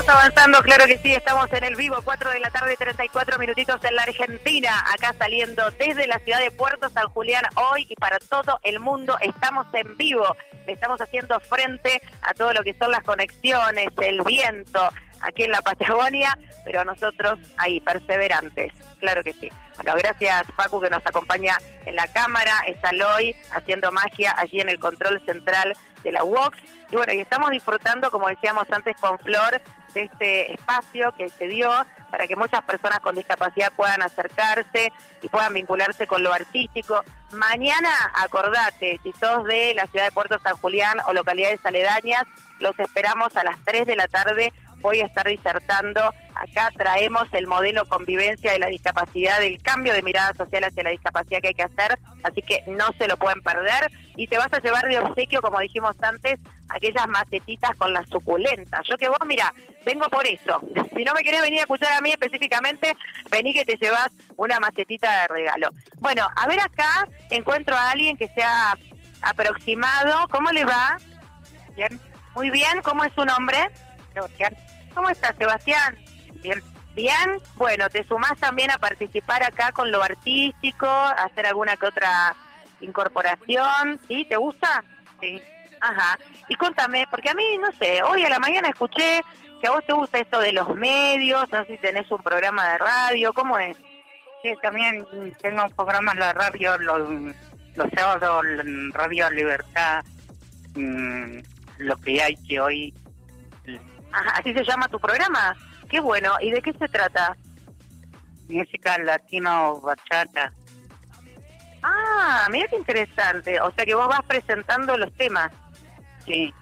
[0.09, 3.95] Avanzando, claro que sí, estamos en el vivo, 4 de la tarde, 34 minutitos en
[3.95, 8.59] la Argentina, acá saliendo desde la ciudad de Puerto San Julián hoy y para todo
[8.63, 13.89] el mundo estamos en vivo, estamos haciendo frente a todo lo que son las conexiones,
[14.01, 14.89] el viento
[15.21, 19.51] aquí en la Patagonia, pero nosotros ahí, perseverantes, claro que sí.
[19.75, 24.69] Bueno, gracias Pacu que nos acompaña en la cámara, está Loy haciendo magia allí en
[24.69, 26.57] el control central de la UOX.
[26.91, 29.61] Y bueno, y estamos disfrutando, como decíamos antes con Flor,
[29.93, 31.69] de este espacio que se dio
[32.09, 37.03] para que muchas personas con discapacidad puedan acercarse y puedan vincularse con lo artístico.
[37.31, 42.23] Mañana, acordate, si sos de la ciudad de Puerto San Julián o localidades aledañas,
[42.59, 44.53] los esperamos a las 3 de la tarde.
[44.77, 46.13] Voy a estar disertando.
[46.39, 50.91] Acá traemos el modelo convivencia de la discapacidad, del cambio de mirada social hacia la
[50.91, 51.99] discapacidad que hay que hacer.
[52.23, 53.91] Así que no se lo pueden perder.
[54.15, 58.87] Y te vas a llevar de obsequio, como dijimos antes, aquellas macetitas con las suculentas.
[58.87, 59.53] Yo que vos, mira,
[59.85, 60.61] vengo por eso.
[60.99, 62.93] Si no me querés venir a escuchar a mí específicamente,
[63.31, 65.69] vení que te llevas una macetita de regalo.
[65.99, 68.75] Bueno, a ver acá encuentro a alguien que se ha
[69.21, 70.27] aproximado.
[70.27, 70.97] ¿Cómo le va?
[71.77, 72.01] Bien.
[72.35, 73.69] Muy bien, ¿cómo es su nombre?
[74.13, 74.53] Sebastián.
[74.93, 75.97] ¿Cómo estás, Sebastián?
[76.41, 76.61] Bien.
[76.95, 82.35] Bien, bueno, te sumás también a participar acá con lo artístico, hacer alguna que otra
[82.81, 84.25] incorporación, ¿sí?
[84.25, 84.83] ¿Te gusta?
[85.21, 85.41] Sí.
[85.79, 86.17] Ajá.
[86.49, 89.21] Y contame, porque a mí, no sé, hoy a la mañana escuché
[89.61, 92.67] que a vos te gusta esto de los medios, no sé si tenés un programa
[92.69, 93.77] de radio, ¿cómo es?
[94.41, 95.05] Sí, también
[95.41, 97.09] tengo programas de radio los,
[97.75, 98.45] los sábados
[98.93, 100.03] Radio Libertad,
[100.75, 101.39] mm,
[101.79, 102.93] lo que hay que hoy.
[104.11, 105.55] Ajá, ¿así se llama tu programa?
[105.89, 107.35] Qué bueno, ¿y de qué se trata?
[108.47, 110.51] Música latino bachata.
[111.81, 115.51] Ah, mira qué interesante, o sea que vos vas presentando los temas.
[116.25, 116.53] Sí,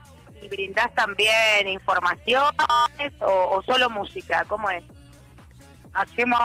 [0.41, 2.53] ¿Y brindás también informaciones
[3.21, 4.45] o, o solo música?
[4.47, 4.83] ¿Cómo es?
[5.93, 6.39] hacemos,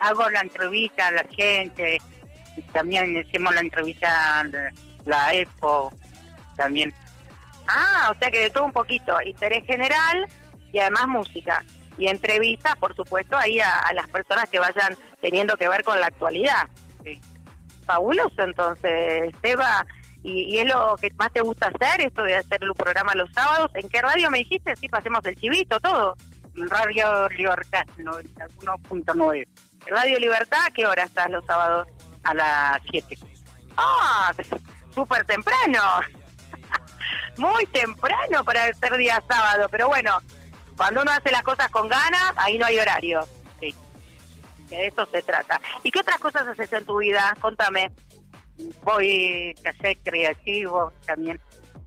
[0.00, 2.00] hago la entrevista a la gente,
[2.56, 4.72] y también hacemos la entrevista a la-
[5.04, 5.92] la EPO,
[6.56, 6.92] también.
[7.68, 10.26] Ah, o sea que de todo un poquito, interés general
[10.72, 11.64] y además música.
[11.98, 15.98] Y entrevistas, por supuesto, ahí a, a las personas que vayan teniendo que ver con
[16.00, 16.68] la actualidad.
[17.04, 17.20] Sí.
[17.86, 19.86] Fabuloso entonces, Seba.
[20.22, 23.32] ¿Y, y es lo que más te gusta hacer, esto de hacer el programa los
[23.32, 23.70] sábados?
[23.74, 24.74] ¿En qué radio me dijiste?
[24.76, 26.16] Sí, pasemos el chivito, todo.
[26.56, 29.46] Radio Libertad 91.9
[29.86, 31.86] Radio Libertad, ¿a qué hora estás los sábados?
[32.26, 33.18] a las 7.
[33.76, 34.32] Ah,
[34.94, 35.80] súper temprano.
[37.36, 40.18] Muy temprano para ser día sábado, pero bueno,
[40.76, 43.26] cuando uno hace las cosas con ganas, ahí no hay horario.
[43.60, 43.74] Sí.
[44.68, 45.60] De eso se trata.
[45.82, 47.36] ¿Y qué otras cosas haces en tu vida?
[47.40, 47.90] Contame.
[48.82, 51.40] Voy a hacer creativo también.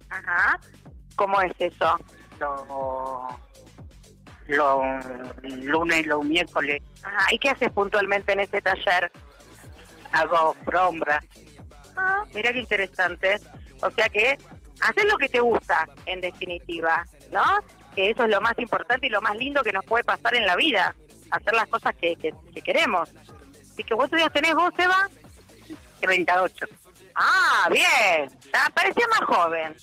[0.10, 0.60] Ajá.
[1.16, 2.00] ¿Cómo es eso?
[2.40, 2.62] Los
[4.48, 4.82] los
[5.44, 7.28] lunes y los miércoles Ajá.
[7.32, 9.12] ¿Y qué haces puntualmente en ese taller?
[10.12, 11.22] hago brombra.
[11.96, 13.40] Ah, mira qué interesante.
[13.82, 14.38] O sea que
[14.82, 17.44] hacer lo que te gusta, en definitiva, ¿no?
[17.96, 20.46] Que eso es lo más importante y lo más lindo que nos puede pasar en
[20.46, 20.96] la vida.
[21.32, 23.10] Hacer las cosas que, que, que queremos.
[23.74, 25.10] Así que ¿cuántos días tenés vos, Eva?
[26.02, 26.66] 38.
[27.16, 28.30] Ah, bien.
[28.74, 29.76] Parecía más joven.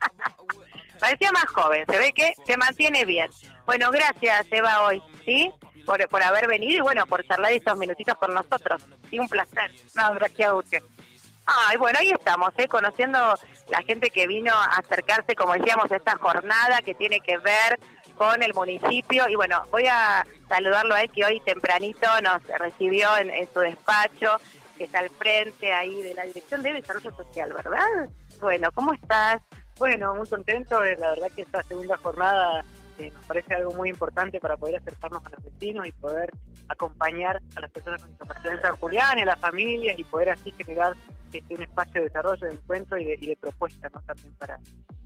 [1.00, 1.84] parecía más joven.
[1.88, 3.30] Se ve que se mantiene bien.
[3.66, 5.50] Bueno, gracias, Eva, hoy, ¿sí?
[5.86, 8.82] Por, por haber venido y, bueno, por charlar estos minutitos con nosotros.
[9.10, 9.70] Sí, un placer.
[9.94, 10.82] No, gracias a usted.
[11.46, 12.68] Ay, bueno, ahí estamos, ¿eh?
[12.68, 13.38] conociendo
[13.74, 17.80] la gente que vino a acercarse, como decíamos, a esta jornada que tiene que ver
[18.16, 19.28] con el municipio.
[19.28, 23.58] Y bueno, voy a saludarlo a él que hoy tempranito nos recibió en, en su
[23.58, 24.36] despacho,
[24.78, 28.08] que está al frente ahí de la Dirección de Desarrollo Social, ¿verdad?
[28.40, 29.42] Bueno, ¿cómo estás?
[29.76, 30.78] Bueno, muy contento.
[30.80, 32.64] La verdad que esta segunda jornada
[32.98, 36.30] eh, nos parece algo muy importante para poder acercarnos a los vecinos y poder
[36.68, 40.52] acompañar a las personas con discapacidad en San Julián, a las familias y poder así
[40.52, 40.94] generar
[41.32, 44.00] este, un espacio de desarrollo, de encuentro y de, y propuesta ¿no?
[44.02, 44.58] también para,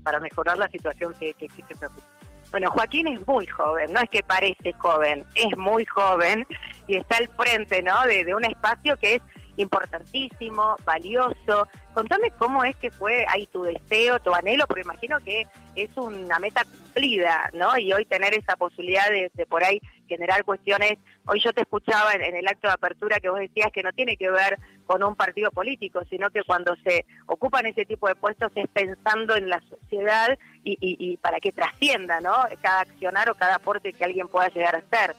[0.03, 2.11] para mejorar la situación que, existe en San Julián.
[2.51, 6.47] Bueno, Joaquín es muy joven, no es que parece joven, es muy joven
[6.87, 8.03] y está al frente, ¿no?
[8.07, 9.23] De un espacio que es
[9.59, 11.69] importantísimo, valioso.
[11.93, 16.39] Contame cómo es que fue ahí tu deseo, tu anhelo, porque imagino que es una
[16.39, 17.77] meta cumplida, ¿no?
[17.77, 20.99] Y hoy tener esa posibilidad de, por ahí generar cuestiones.
[21.27, 23.93] Hoy yo te escuchaba en, en el acto de apertura que vos decías que no
[23.93, 28.15] tiene que ver con un partido político, sino que cuando se ocupan ese tipo de
[28.15, 32.35] puestos es pensando en la sociedad y, y, y para que trascienda, ¿no?
[32.63, 35.17] Cada accionar o cada aporte que alguien pueda llegar a hacer.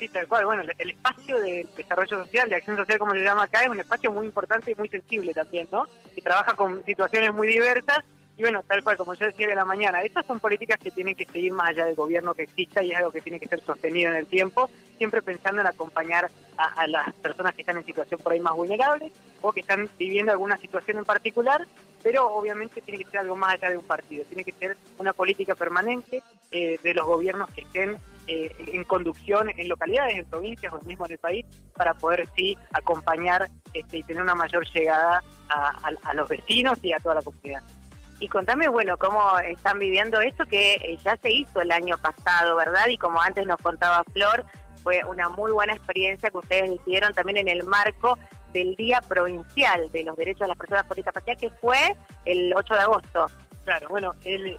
[0.00, 0.46] Sí, tal cual.
[0.46, 3.78] Bueno, el- espacio de desarrollo social, de acción social, como se llama acá, es un
[3.78, 5.86] espacio muy importante y muy sensible también, ¿no?
[6.16, 7.98] Y trabaja con situaciones muy diversas.
[8.38, 11.14] Y bueno, tal cual, como yo decía de la mañana, estas son políticas que tienen
[11.14, 13.60] que seguir más allá del gobierno que exista y es algo que tiene que ser
[13.62, 17.84] sostenido en el tiempo, siempre pensando en acompañar a, a las personas que están en
[17.84, 21.66] situación por ahí más vulnerables o que están viviendo alguna situación en particular,
[22.02, 25.12] pero obviamente tiene que ser algo más allá de un partido, tiene que ser una
[25.12, 30.72] política permanente eh, de los gobiernos que estén eh, en conducción en localidades, en provincias
[30.72, 35.22] o mismo en el país, para poder sí acompañar este, y tener una mayor llegada
[35.48, 37.62] a, los vecinos y a toda la comunidad.
[38.20, 42.54] Y contame, bueno, cómo están viviendo esto que eh, ya se hizo el año pasado,
[42.54, 42.86] ¿verdad?
[42.88, 44.44] Y como antes nos contaba Flor,
[44.82, 48.18] fue una muy buena experiencia que ustedes hicieron también en el marco
[48.52, 52.74] del Día Provincial de los Derechos de las Personas con Discapacidad, que fue el 8
[52.74, 53.26] de agosto.
[53.64, 54.58] Claro, bueno, el,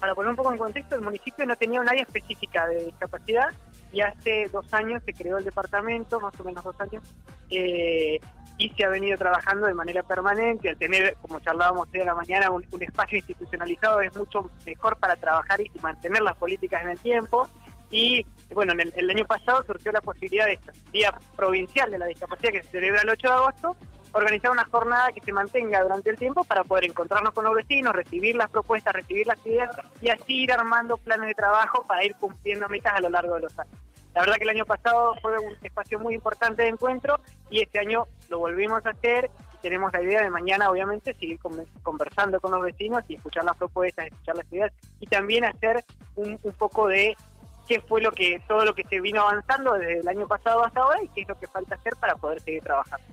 [0.00, 3.50] para poner un poco en contexto, el municipio no tenía un área específica de discapacidad
[3.92, 7.02] y hace dos años se creó el departamento, más o menos dos años,
[7.50, 8.18] eh,
[8.56, 10.68] y se ha venido trabajando de manera permanente.
[10.68, 15.16] Al tener, como charlábamos hoy a la mañana, un, espacio institucionalizado es mucho mejor para
[15.16, 17.48] trabajar y mantener las políticas en el tiempo.
[17.90, 18.24] Y
[18.54, 22.06] bueno, en el, el año pasado surgió la posibilidad de este Día Provincial de la
[22.06, 23.76] Discapacidad que se celebra el 8 de agosto,
[24.12, 27.94] organizar una jornada que se mantenga durante el tiempo para poder encontrarnos con los vecinos,
[27.94, 32.14] recibir las propuestas, recibir las ideas y así ir armando planes de trabajo para ir
[32.16, 33.74] cumpliendo metas a lo largo de los años.
[34.14, 37.78] La verdad que el año pasado fue un espacio muy importante de encuentro y este
[37.78, 41.38] año lo volvimos a hacer y tenemos la idea de mañana, obviamente, seguir
[41.82, 45.84] conversando con los vecinos y escuchar las propuestas, escuchar las ideas y también hacer
[46.16, 47.16] un, poco de
[47.68, 50.80] qué fue lo que todo lo que se vino avanzando desde el año pasado hasta
[50.80, 53.06] ahora y qué es lo que falta hacer para poder seguir trabajando.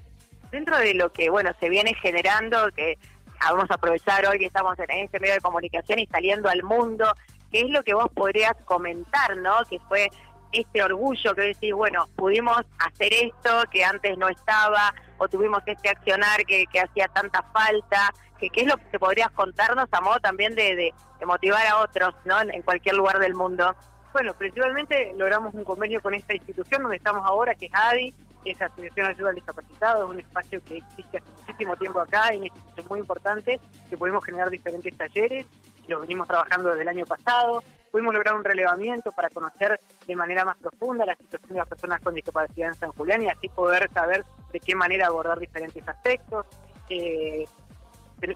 [0.51, 2.97] Dentro de lo que, bueno, se viene generando, que
[3.39, 7.13] vamos a aprovechar hoy que estamos en este medio de comunicación y saliendo al mundo,
[7.51, 9.57] ¿qué es lo que vos podrías comentar, no?
[9.69, 10.09] Que fue
[10.51, 15.89] este orgullo que decís, bueno, pudimos hacer esto que antes no estaba, o tuvimos este
[15.89, 20.19] accionar que, que hacía tanta falta, que qué es lo que podrías contarnos a modo
[20.19, 20.93] también de, de,
[21.25, 22.39] motivar a otros, ¿no?
[22.41, 23.75] En, cualquier lugar del mundo.
[24.13, 28.13] Bueno, principalmente logramos un convenio con esta institución donde estamos ahora, que es ADI,
[28.51, 32.37] es Asociación Ayuda al Discapacitado, es un espacio que existe hace muchísimo tiempo acá, y
[32.37, 35.45] una institución muy importante, que pudimos generar diferentes talleres,
[35.87, 40.45] lo venimos trabajando desde el año pasado, pudimos lograr un relevamiento para conocer de manera
[40.45, 43.89] más profunda la situación de las personas con discapacidad en San Julián y así poder
[43.93, 46.45] saber de qué manera abordar diferentes aspectos.
[46.89, 47.45] Eh,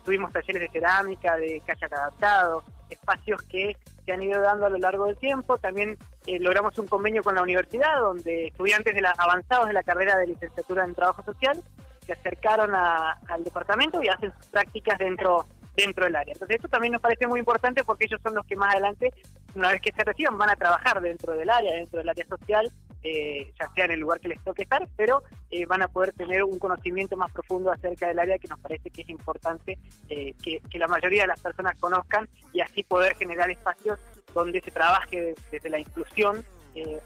[0.03, 3.75] tuvimos talleres de cerámica, de kayak adaptado, espacios que
[4.05, 5.57] se han ido dando a lo largo del tiempo.
[5.57, 10.27] También eh, logramos un convenio con la universidad donde estudiantes avanzados de la carrera de
[10.27, 11.61] licenciatura en trabajo social
[12.05, 16.33] se acercaron al departamento y hacen sus prácticas dentro dentro del área.
[16.33, 19.13] Entonces esto también nos parece muy importante porque ellos son los que más adelante,
[19.55, 22.71] una vez que se reciban, van a trabajar dentro del área, dentro del área social,
[23.03, 26.13] eh, ya sea en el lugar que les toque estar, pero eh, van a poder
[26.13, 29.79] tener un conocimiento más profundo acerca del área que nos parece que es importante
[30.09, 33.99] eh, que, la mayoría de las personas conozcan y así poder generar espacios
[34.33, 36.43] donde se trabaje desde la inclusión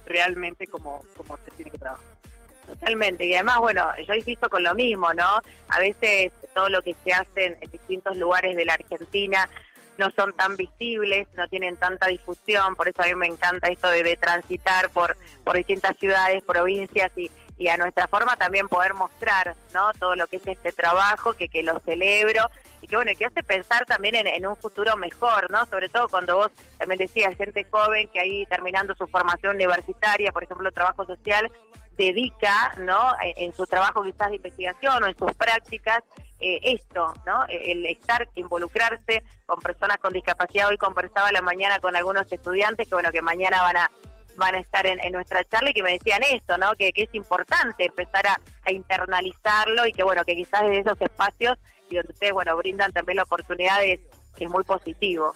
[0.06, 2.06] realmente como, como se tiene que trabajar.
[2.68, 5.42] Totalmente, y además, bueno, yo insisto con lo mismo, ¿no?
[5.70, 9.50] A veces todo lo que se hace en distintos lugares de la Argentina
[9.98, 13.88] no son tan visibles, no tienen tanta difusión, por eso a mí me encanta esto
[13.90, 19.56] de, transitar por, por distintas ciudades, provincias y, y a nuestra forma también poder mostrar
[19.74, 22.50] no todo lo que es este trabajo, que, que lo celebro
[22.82, 25.66] y que bueno, que hace pensar también en, en, un futuro mejor, ¿no?
[25.68, 30.44] Sobre todo cuando vos también decías, gente joven que ahí terminando su formación universitaria, por
[30.44, 31.52] ejemplo, trabajo social,
[31.98, 33.14] dedica, ¿no?
[33.24, 36.04] En, en su trabajo quizás de investigación o en sus prácticas,
[36.40, 37.46] eh, esto, ¿no?
[37.48, 40.70] El estar, involucrarse con personas con discapacidad.
[40.70, 43.92] Hoy conversaba la mañana con algunos estudiantes que, bueno, que mañana van a
[44.38, 46.76] van a estar en, nuestra charla y que me decían esto, ¿no?
[46.76, 51.58] Que, que es importante empezar a, internalizarlo y que, bueno, que quizás desde esos espacios
[51.90, 54.00] y donde ustedes, bueno, brindan también la oportunidad es,
[54.50, 55.32] muy positivo.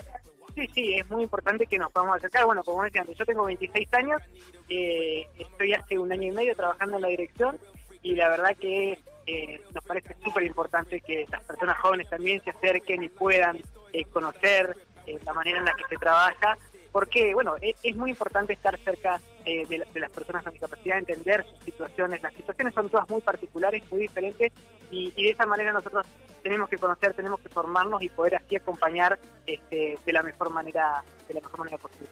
[0.55, 2.45] Sí, sí, es muy importante que nos podamos acercar.
[2.45, 4.21] Bueno, como decía yo tengo 26 años,
[4.67, 7.57] eh, estoy hace un año y medio trabajando en la dirección
[8.01, 12.49] y la verdad que eh, nos parece súper importante que las personas jóvenes también se
[12.49, 13.57] acerquen y puedan
[13.93, 14.75] eh, conocer
[15.23, 16.55] la manera en la que se trabaja
[16.91, 21.45] porque, bueno, es, es muy importante estar cerca eh, de, las personas con discapacidad, entender
[21.45, 22.21] sus situaciones.
[22.21, 24.51] Las situaciones son todas muy particulares, muy diferentes,
[24.91, 26.05] y, y, de esa manera nosotros
[26.41, 31.03] tenemos que conocer, tenemos que formarnos y poder así acompañar este, de la mejor manera,
[31.27, 32.09] de la mejor manera posible.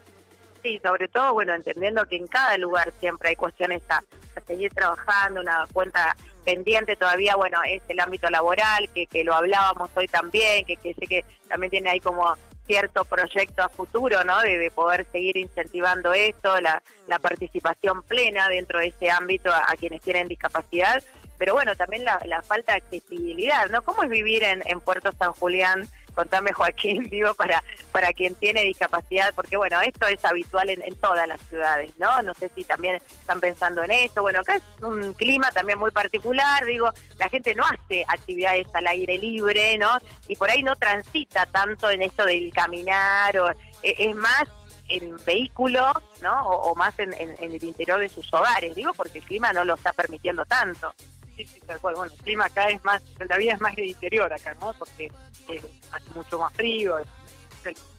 [0.62, 4.02] Sí, sobre todo, bueno, entendiendo que en cada lugar siempre hay cuestiones a,
[4.36, 6.16] a seguir trabajando, una cuenta
[6.48, 10.94] pendiente todavía, bueno, es el ámbito laboral, que, que lo hablábamos hoy también, que, que
[10.94, 12.34] sé que también tiene ahí como
[12.66, 14.40] cierto proyecto a futuro, ¿no?
[14.40, 19.62] De, de poder seguir incentivando esto, la, la, participación plena dentro de ese ámbito a,
[19.68, 21.02] a quienes tienen discapacidad,
[21.36, 23.82] pero bueno, también la, la, falta de accesibilidad, ¿no?
[23.82, 25.86] ¿Cómo es vivir en, en Puerto San Julián?
[26.18, 27.62] Contame, Joaquín, digo, para,
[27.92, 32.22] para quien tiene discapacidad, porque bueno, esto es habitual en, todas las ciudades, ¿no?
[32.22, 34.22] No sé si también están pensando en esto.
[34.22, 38.88] Bueno, acá es un clima también muy particular, digo, la gente no hace actividades al
[38.88, 39.96] aire libre, ¿no?
[40.26, 44.48] Y por ahí no transita tanto en esto del caminar, o es más
[44.88, 46.48] en vehículo, ¿no?
[46.48, 49.52] O, o más en, en, en, el interior de sus hogares, digo, porque el clima
[49.52, 50.92] no lo está permitiendo tanto.
[51.38, 51.94] Sí, sí, tal cual.
[51.94, 54.72] Bueno, el clima acá es más, la vida es más de interior acá, ¿no?
[54.74, 55.04] Porque
[55.48, 55.62] eh,
[55.92, 57.06] hace mucho más frío, el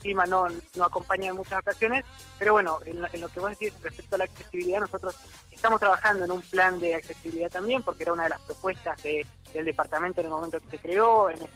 [0.01, 2.03] clima no, no acompaña en muchas ocasiones,
[2.37, 5.15] pero bueno, en, en lo que vos decís respecto a la accesibilidad, nosotros
[5.51, 9.25] estamos trabajando en un plan de accesibilidad también, porque era una de las propuestas de-
[9.53, 11.49] del departamento en el momento que se creó, en el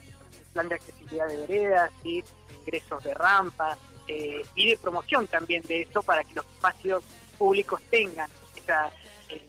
[0.54, 2.24] plan de accesibilidad de veredas y
[2.66, 3.78] ingresos de rampa
[4.08, 7.04] eh, y de promoción también de eso para que los espacios
[7.38, 8.90] públicos tengan esa,
[9.30, 9.46] eh,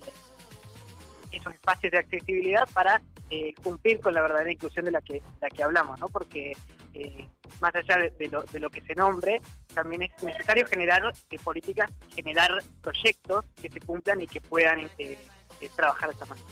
[1.37, 5.49] esos espacios de accesibilidad para eh, cumplir con la verdadera inclusión de la que, la
[5.49, 6.09] que hablamos, ¿no?
[6.09, 6.53] Porque
[6.95, 7.29] eh,
[7.61, 9.41] más allá de, lo, de lo que se nombre,
[9.75, 12.51] también es necesario generar eh, políticas, generar
[12.83, 15.19] proyectos que se cumplan y que puedan eh,
[15.75, 16.47] trabajar de esta manera.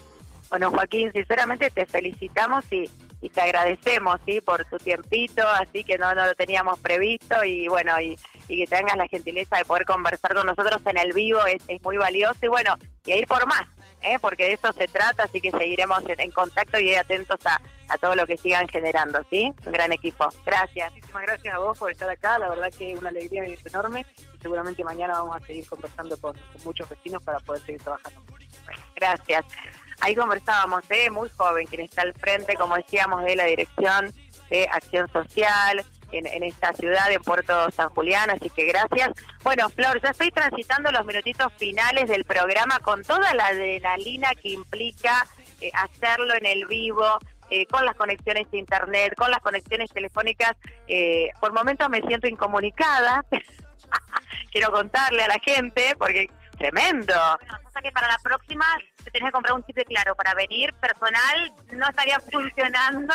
[0.51, 2.91] Bueno, Joaquín, sinceramente te felicitamos y,
[3.23, 4.41] y te agradecemos ¿sí?
[4.43, 8.19] por tu tiempito, así que no, no lo teníamos previsto y bueno, y,
[8.49, 11.83] y que tengas la gentileza de poder conversar con nosotros en el vivo es, es
[11.83, 12.77] muy valioso y bueno,
[13.07, 13.67] y a ir por más,
[14.03, 14.19] ¿eh?
[14.21, 17.99] porque de eso se trata, así que seguiremos en, en contacto y atentos a, a
[17.99, 19.53] todo lo que sigan generando, ¿sí?
[19.65, 20.29] Un gran equipo.
[20.45, 20.93] Gracias.
[20.93, 24.39] Muchísimas gracias a vos por estar acá, la verdad que una alegría es enorme y
[24.41, 28.21] seguramente mañana vamos a seguir conversando con, con muchos vecinos para poder seguir trabajando.
[28.95, 29.45] Gracias.
[30.01, 31.11] Ahí conversábamos, ¿eh?
[31.11, 34.13] muy joven, quien está al frente, como decíamos, de la Dirección
[34.51, 39.11] de Acción Social en, esta ciudad, en Puerto San Julián, así que gracias.
[39.43, 44.51] Bueno, Flor, ya estoy transitando los minutitos finales del programa con toda la adrenalina que
[44.51, 45.27] implica
[45.61, 47.19] eh, hacerlo en el vivo,
[47.51, 50.57] eh, con las conexiones de internet, con las conexiones telefónicas.
[50.89, 53.25] Eh, por momentos me siento incomunicada.
[54.53, 57.15] Quiero contarle a la gente, porque tremendo.
[57.15, 58.65] O sea que para la próxima
[59.05, 63.15] te tenés que comprar un chip claro para venir personal, no estaría funcionando.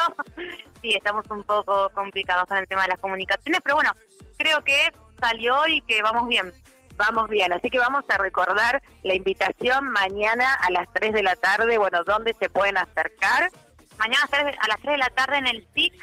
[0.81, 3.91] Sí, estamos un poco complicados con el tema de las comunicaciones, pero bueno,
[4.37, 6.51] creo que salió y que vamos bien.
[6.95, 11.35] Vamos bien, así que vamos a recordar la invitación mañana a las 3 de la
[11.35, 13.51] tarde, bueno, ¿dónde se pueden acercar?
[13.99, 15.93] Mañana a las tres- a las 3 de la tarde en el SIC,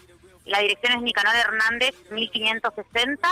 [0.44, 3.28] la dirección es Nicanor Hernández 1560.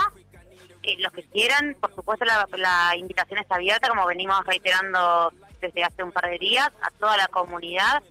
[0.85, 5.31] Eh, los que quieran, por supuesto la, la invitación está abierta, como venimos reiterando
[5.63, 8.03] desde hace un par de días, a toda la comunidad.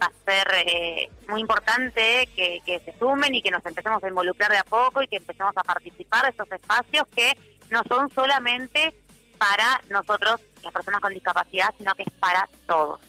[0.00, 4.08] Va a ser eh, muy importante que, que se sumen y que nos empecemos a
[4.08, 7.36] involucrar de a poco y que empecemos a participar de estos espacios que
[7.70, 8.94] no son solamente
[9.38, 13.00] para nosotros, las personas con discapacidad, sino que es para todos.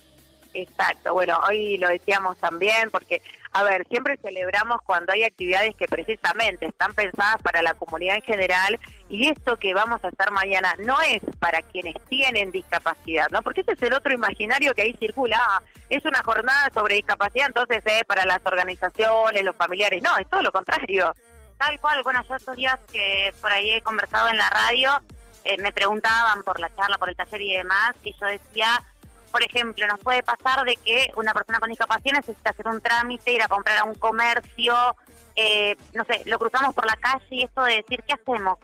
[0.54, 3.22] Exacto, bueno, hoy lo decíamos también porque,
[3.54, 8.24] a ver, siempre celebramos cuando hay actividades que precisamente están pensadas para la comunidad en
[8.24, 8.80] general
[9.10, 13.44] y esto que vamos a hacer mañana no es para quienes tienen discapacidad, ¿no?
[13.44, 17.46] Porque ese es el otro imaginario que ahí circula, ah, es una jornada sobre discapacidad,
[17.46, 21.14] entonces es para las organizaciones, los familiares, no, es todo lo contrario.
[21.60, 25.00] Tal cual, bueno, yo estos días que por ahí he conversado en la radio,
[25.44, 28.82] eh, me preguntaban por la charla, por el taller y demás, y yo decía,
[29.34, 33.34] por ejemplo, nos puede pasar de que una persona con discapacidad necesita hacer un trámite,
[33.34, 34.76] ir a comprar a un comercio,
[35.36, 38.60] eh, no sé, lo cruzamos por la calle y esto de decir, ¿qué hacemos?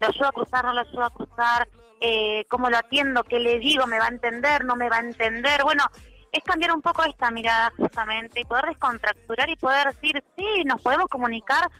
[0.00, 1.68] ¿Lo ayudo a cruzar, no lo ayudo a cruzar?
[2.02, 3.24] Eh, ¿Cómo lo atiendo?
[3.24, 3.86] ¿Qué le digo?
[3.86, 4.66] ¿Me va a entender?
[4.66, 5.62] ¿No me va a entender?
[5.62, 5.84] Bueno,
[6.30, 10.82] es cambiar un poco esta mirada justamente y poder descontracturar y poder decir, sí, nos
[10.82, 11.70] podemos comunicar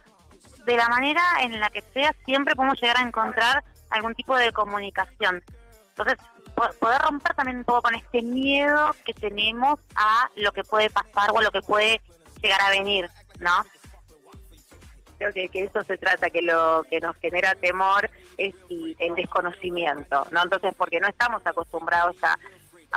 [0.64, 4.50] de la manera en la que sea, siempre podemos llegar a encontrar algún tipo de
[4.50, 5.42] comunicación.
[5.90, 6.16] Entonces,
[6.54, 11.30] poder romper también un poco con este miedo que tenemos a lo que puede pasar
[11.32, 12.00] o a lo que puede
[12.42, 13.64] llegar a venir, ¿no?
[15.18, 19.14] Creo que, que eso se trata, que lo que nos genera temor es el, el
[19.14, 20.42] desconocimiento, ¿no?
[20.42, 22.38] Entonces, porque no estamos acostumbrados a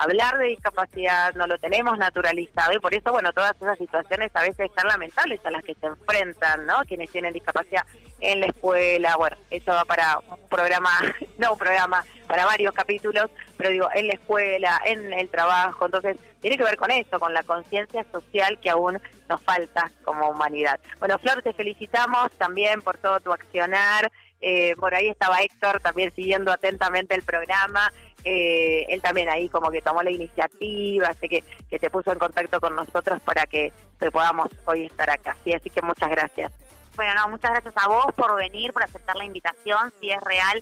[0.04, 4.42] hablar de discapacidad, no lo tenemos naturalizado y por eso, bueno, todas esas situaciones a
[4.42, 6.84] veces tan lamentables a las que se enfrentan, ¿no?
[6.88, 7.84] Quienes tienen discapacidad
[8.20, 10.90] en la escuela, bueno, eso va para un programa,
[11.38, 16.18] no un programa, para varios capítulos, pero digo, en la escuela, en el trabajo, entonces
[16.42, 20.80] tiene que ver con eso, con la conciencia social que aún nos falta como humanidad.
[21.00, 24.12] Bueno, Flor, te felicitamos también por todo tu accionar.
[24.40, 27.92] Eh, por ahí estaba Héctor también siguiendo atentamente el programa.
[28.30, 32.20] Eh, él también ahí como que tomó la iniciativa, sé que, que te puso en
[32.20, 35.38] contacto con nosotros para que, que podamos hoy estar acá.
[35.46, 36.52] Sí, así que muchas gracias.
[36.98, 40.62] Bueno, no, muchas gracias a vos por venir, por aceptar la invitación, si es real.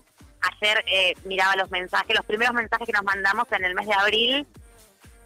[0.62, 3.94] Ayer eh, miraba los mensajes, los primeros mensajes que nos mandamos en el mes de
[3.96, 4.48] abril,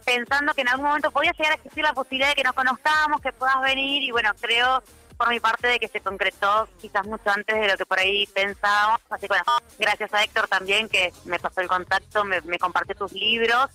[0.06, 3.20] pensando que en algún momento podía llegar a existir la posibilidad de que nos conozcamos,
[3.20, 4.82] que puedas venir, y bueno, creo
[5.20, 8.26] por mi parte de que se concretó quizás mucho antes de lo que por ahí
[8.28, 9.00] pensábamos.
[9.10, 9.36] Así que
[9.78, 13.66] gracias a Héctor también que me pasó el contacto, me, me compartió tus libros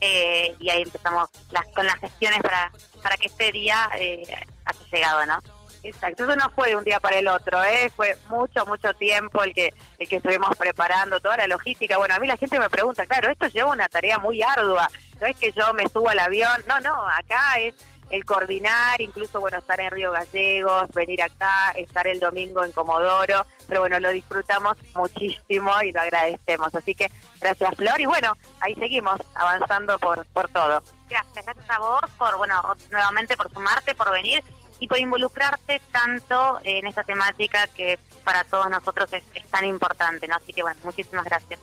[0.00, 4.24] eh, y ahí empezamos las, con las gestiones para, para que este día eh,
[4.64, 5.42] haya llegado, ¿no?
[5.82, 7.92] Exacto, eso no fue de un día para el otro, ¿eh?
[7.94, 11.98] fue mucho, mucho tiempo el que, el que estuvimos preparando, toda la logística.
[11.98, 14.88] Bueno, a mí la gente me pregunta, claro, esto lleva una tarea muy ardua.
[15.20, 17.74] no es que yo me subo al avión, no, no, acá es
[18.10, 23.46] el coordinar, incluso bueno, estar en Río Gallegos, venir acá, estar el domingo en Comodoro,
[23.66, 26.74] pero bueno, lo disfrutamos muchísimo y lo agradecemos.
[26.74, 30.82] Así que gracias Flor y bueno, ahí seguimos avanzando por, por todo.
[31.08, 34.42] Gracias, gracias a vos por, bueno, nuevamente por sumarte, por venir
[34.78, 40.26] y por involucrarte tanto en esta temática que para todos nosotros es, es tan importante,
[40.26, 40.36] ¿no?
[40.36, 41.60] Así que bueno, muchísimas gracias.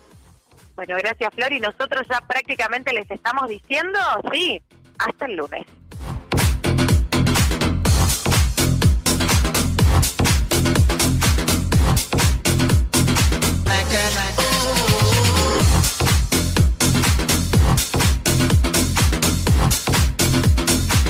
[0.76, 4.00] Bueno, gracias Flor y nosotros ya prácticamente les estamos diciendo,
[4.32, 4.62] sí,
[4.98, 5.66] hasta el lunes.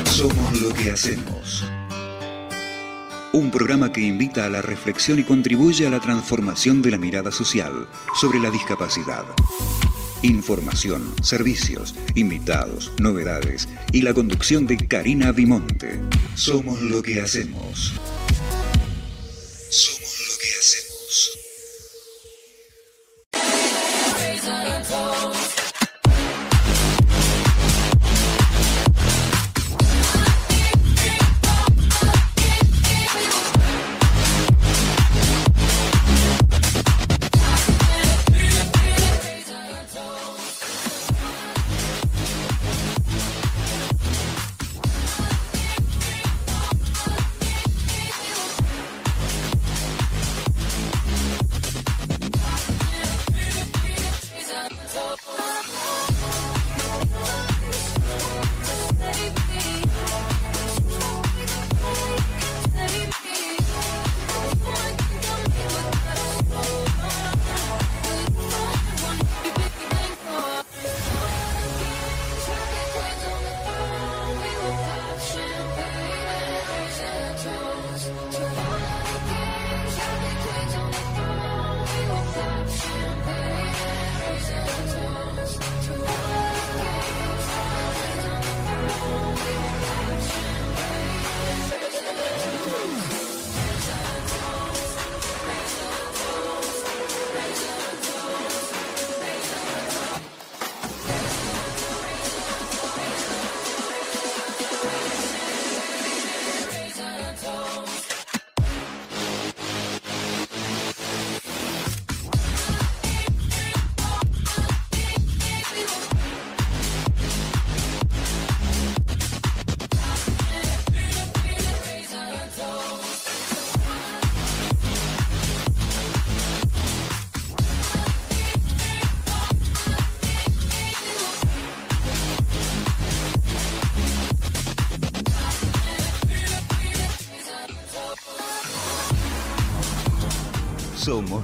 [0.06, 1.64] Somos lo que hacemos.
[3.34, 7.32] Un programa que invita a la reflexión y contribuye a la transformación de la mirada
[7.32, 7.88] social
[8.20, 9.26] sobre la discapacidad.
[10.24, 16.02] Información, servicios, invitados, novedades y la conducción de Karina Vimonte.
[16.34, 17.94] Somos lo que hacemos.
[19.70, 20.11] Somos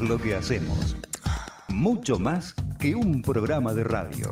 [0.01, 0.95] Lo que hacemos.
[1.69, 4.31] Mucho más que un programa de radio.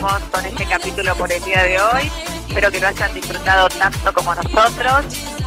[0.00, 2.10] Con este capítulo por el día de hoy.
[2.48, 5.04] Espero que lo hayan disfrutado tanto como nosotros.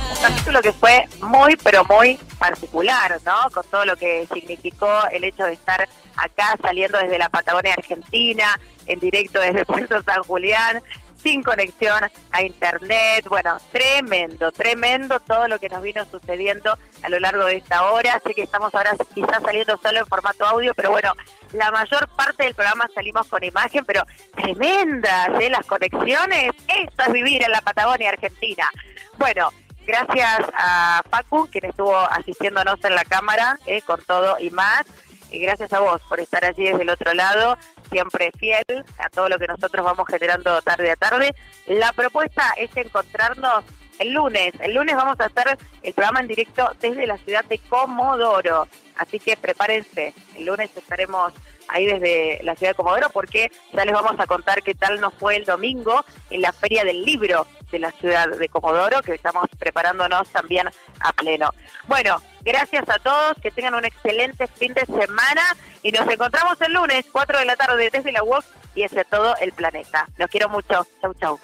[0.10, 3.50] Un capítulo que fue muy, pero muy particular, ¿no?
[3.54, 8.58] Con todo lo que significó el hecho de estar acá saliendo desde la Patagonia Argentina,
[8.86, 10.82] en directo desde Puerto San Julián,
[11.22, 13.26] sin conexión a internet.
[13.28, 18.22] Bueno, tremendo, tremendo todo lo que nos vino sucediendo a lo largo de esta hora.
[18.26, 21.12] Sé que estamos ahora quizás saliendo solo en formato audio, pero bueno,
[21.54, 24.04] la mayor parte del programa salimos con imagen, pero
[24.36, 25.50] tremendas, ¿eh?
[25.50, 26.52] Las conexiones.
[26.68, 28.70] Esto es vivir en la Patagonia Argentina.
[29.18, 29.52] Bueno,
[29.88, 34.84] Gracias a Pacu, quien estuvo asistiéndonos en la cámara eh, con todo y más.
[35.32, 37.58] Y gracias a vos por estar allí desde el otro lado,
[37.90, 38.66] siempre fiel
[38.98, 41.34] a todo lo que nosotros vamos generando tarde a tarde.
[41.68, 43.64] La propuesta es encontrarnos
[44.00, 44.54] el lunes.
[44.60, 48.68] El lunes vamos a hacer el programa en directo desde la ciudad de Comodoro.
[48.98, 50.14] Así que prepárense.
[50.36, 51.34] El lunes estaremos
[51.68, 55.14] ahí desde la ciudad de Comodoro porque ya les vamos a contar qué tal nos
[55.14, 59.46] fue el domingo en la Feria del Libro de la ciudad de Comodoro, que estamos
[59.60, 60.70] preparándonos también
[61.00, 61.54] a pleno.
[61.88, 66.74] Bueno, gracias a todos, que tengan un excelente fin de semana y nos encontramos el
[66.74, 68.46] lunes, 4 de la tarde desde la UOC
[68.76, 70.08] y hacia todo el planeta.
[70.18, 70.88] Los quiero mucho.
[71.02, 71.40] Chau, chau.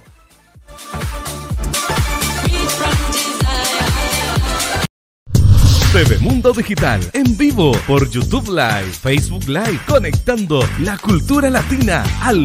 [5.93, 12.41] TV Mundo Digital en vivo por YouTube Live, Facebook Live, conectando la cultura latina al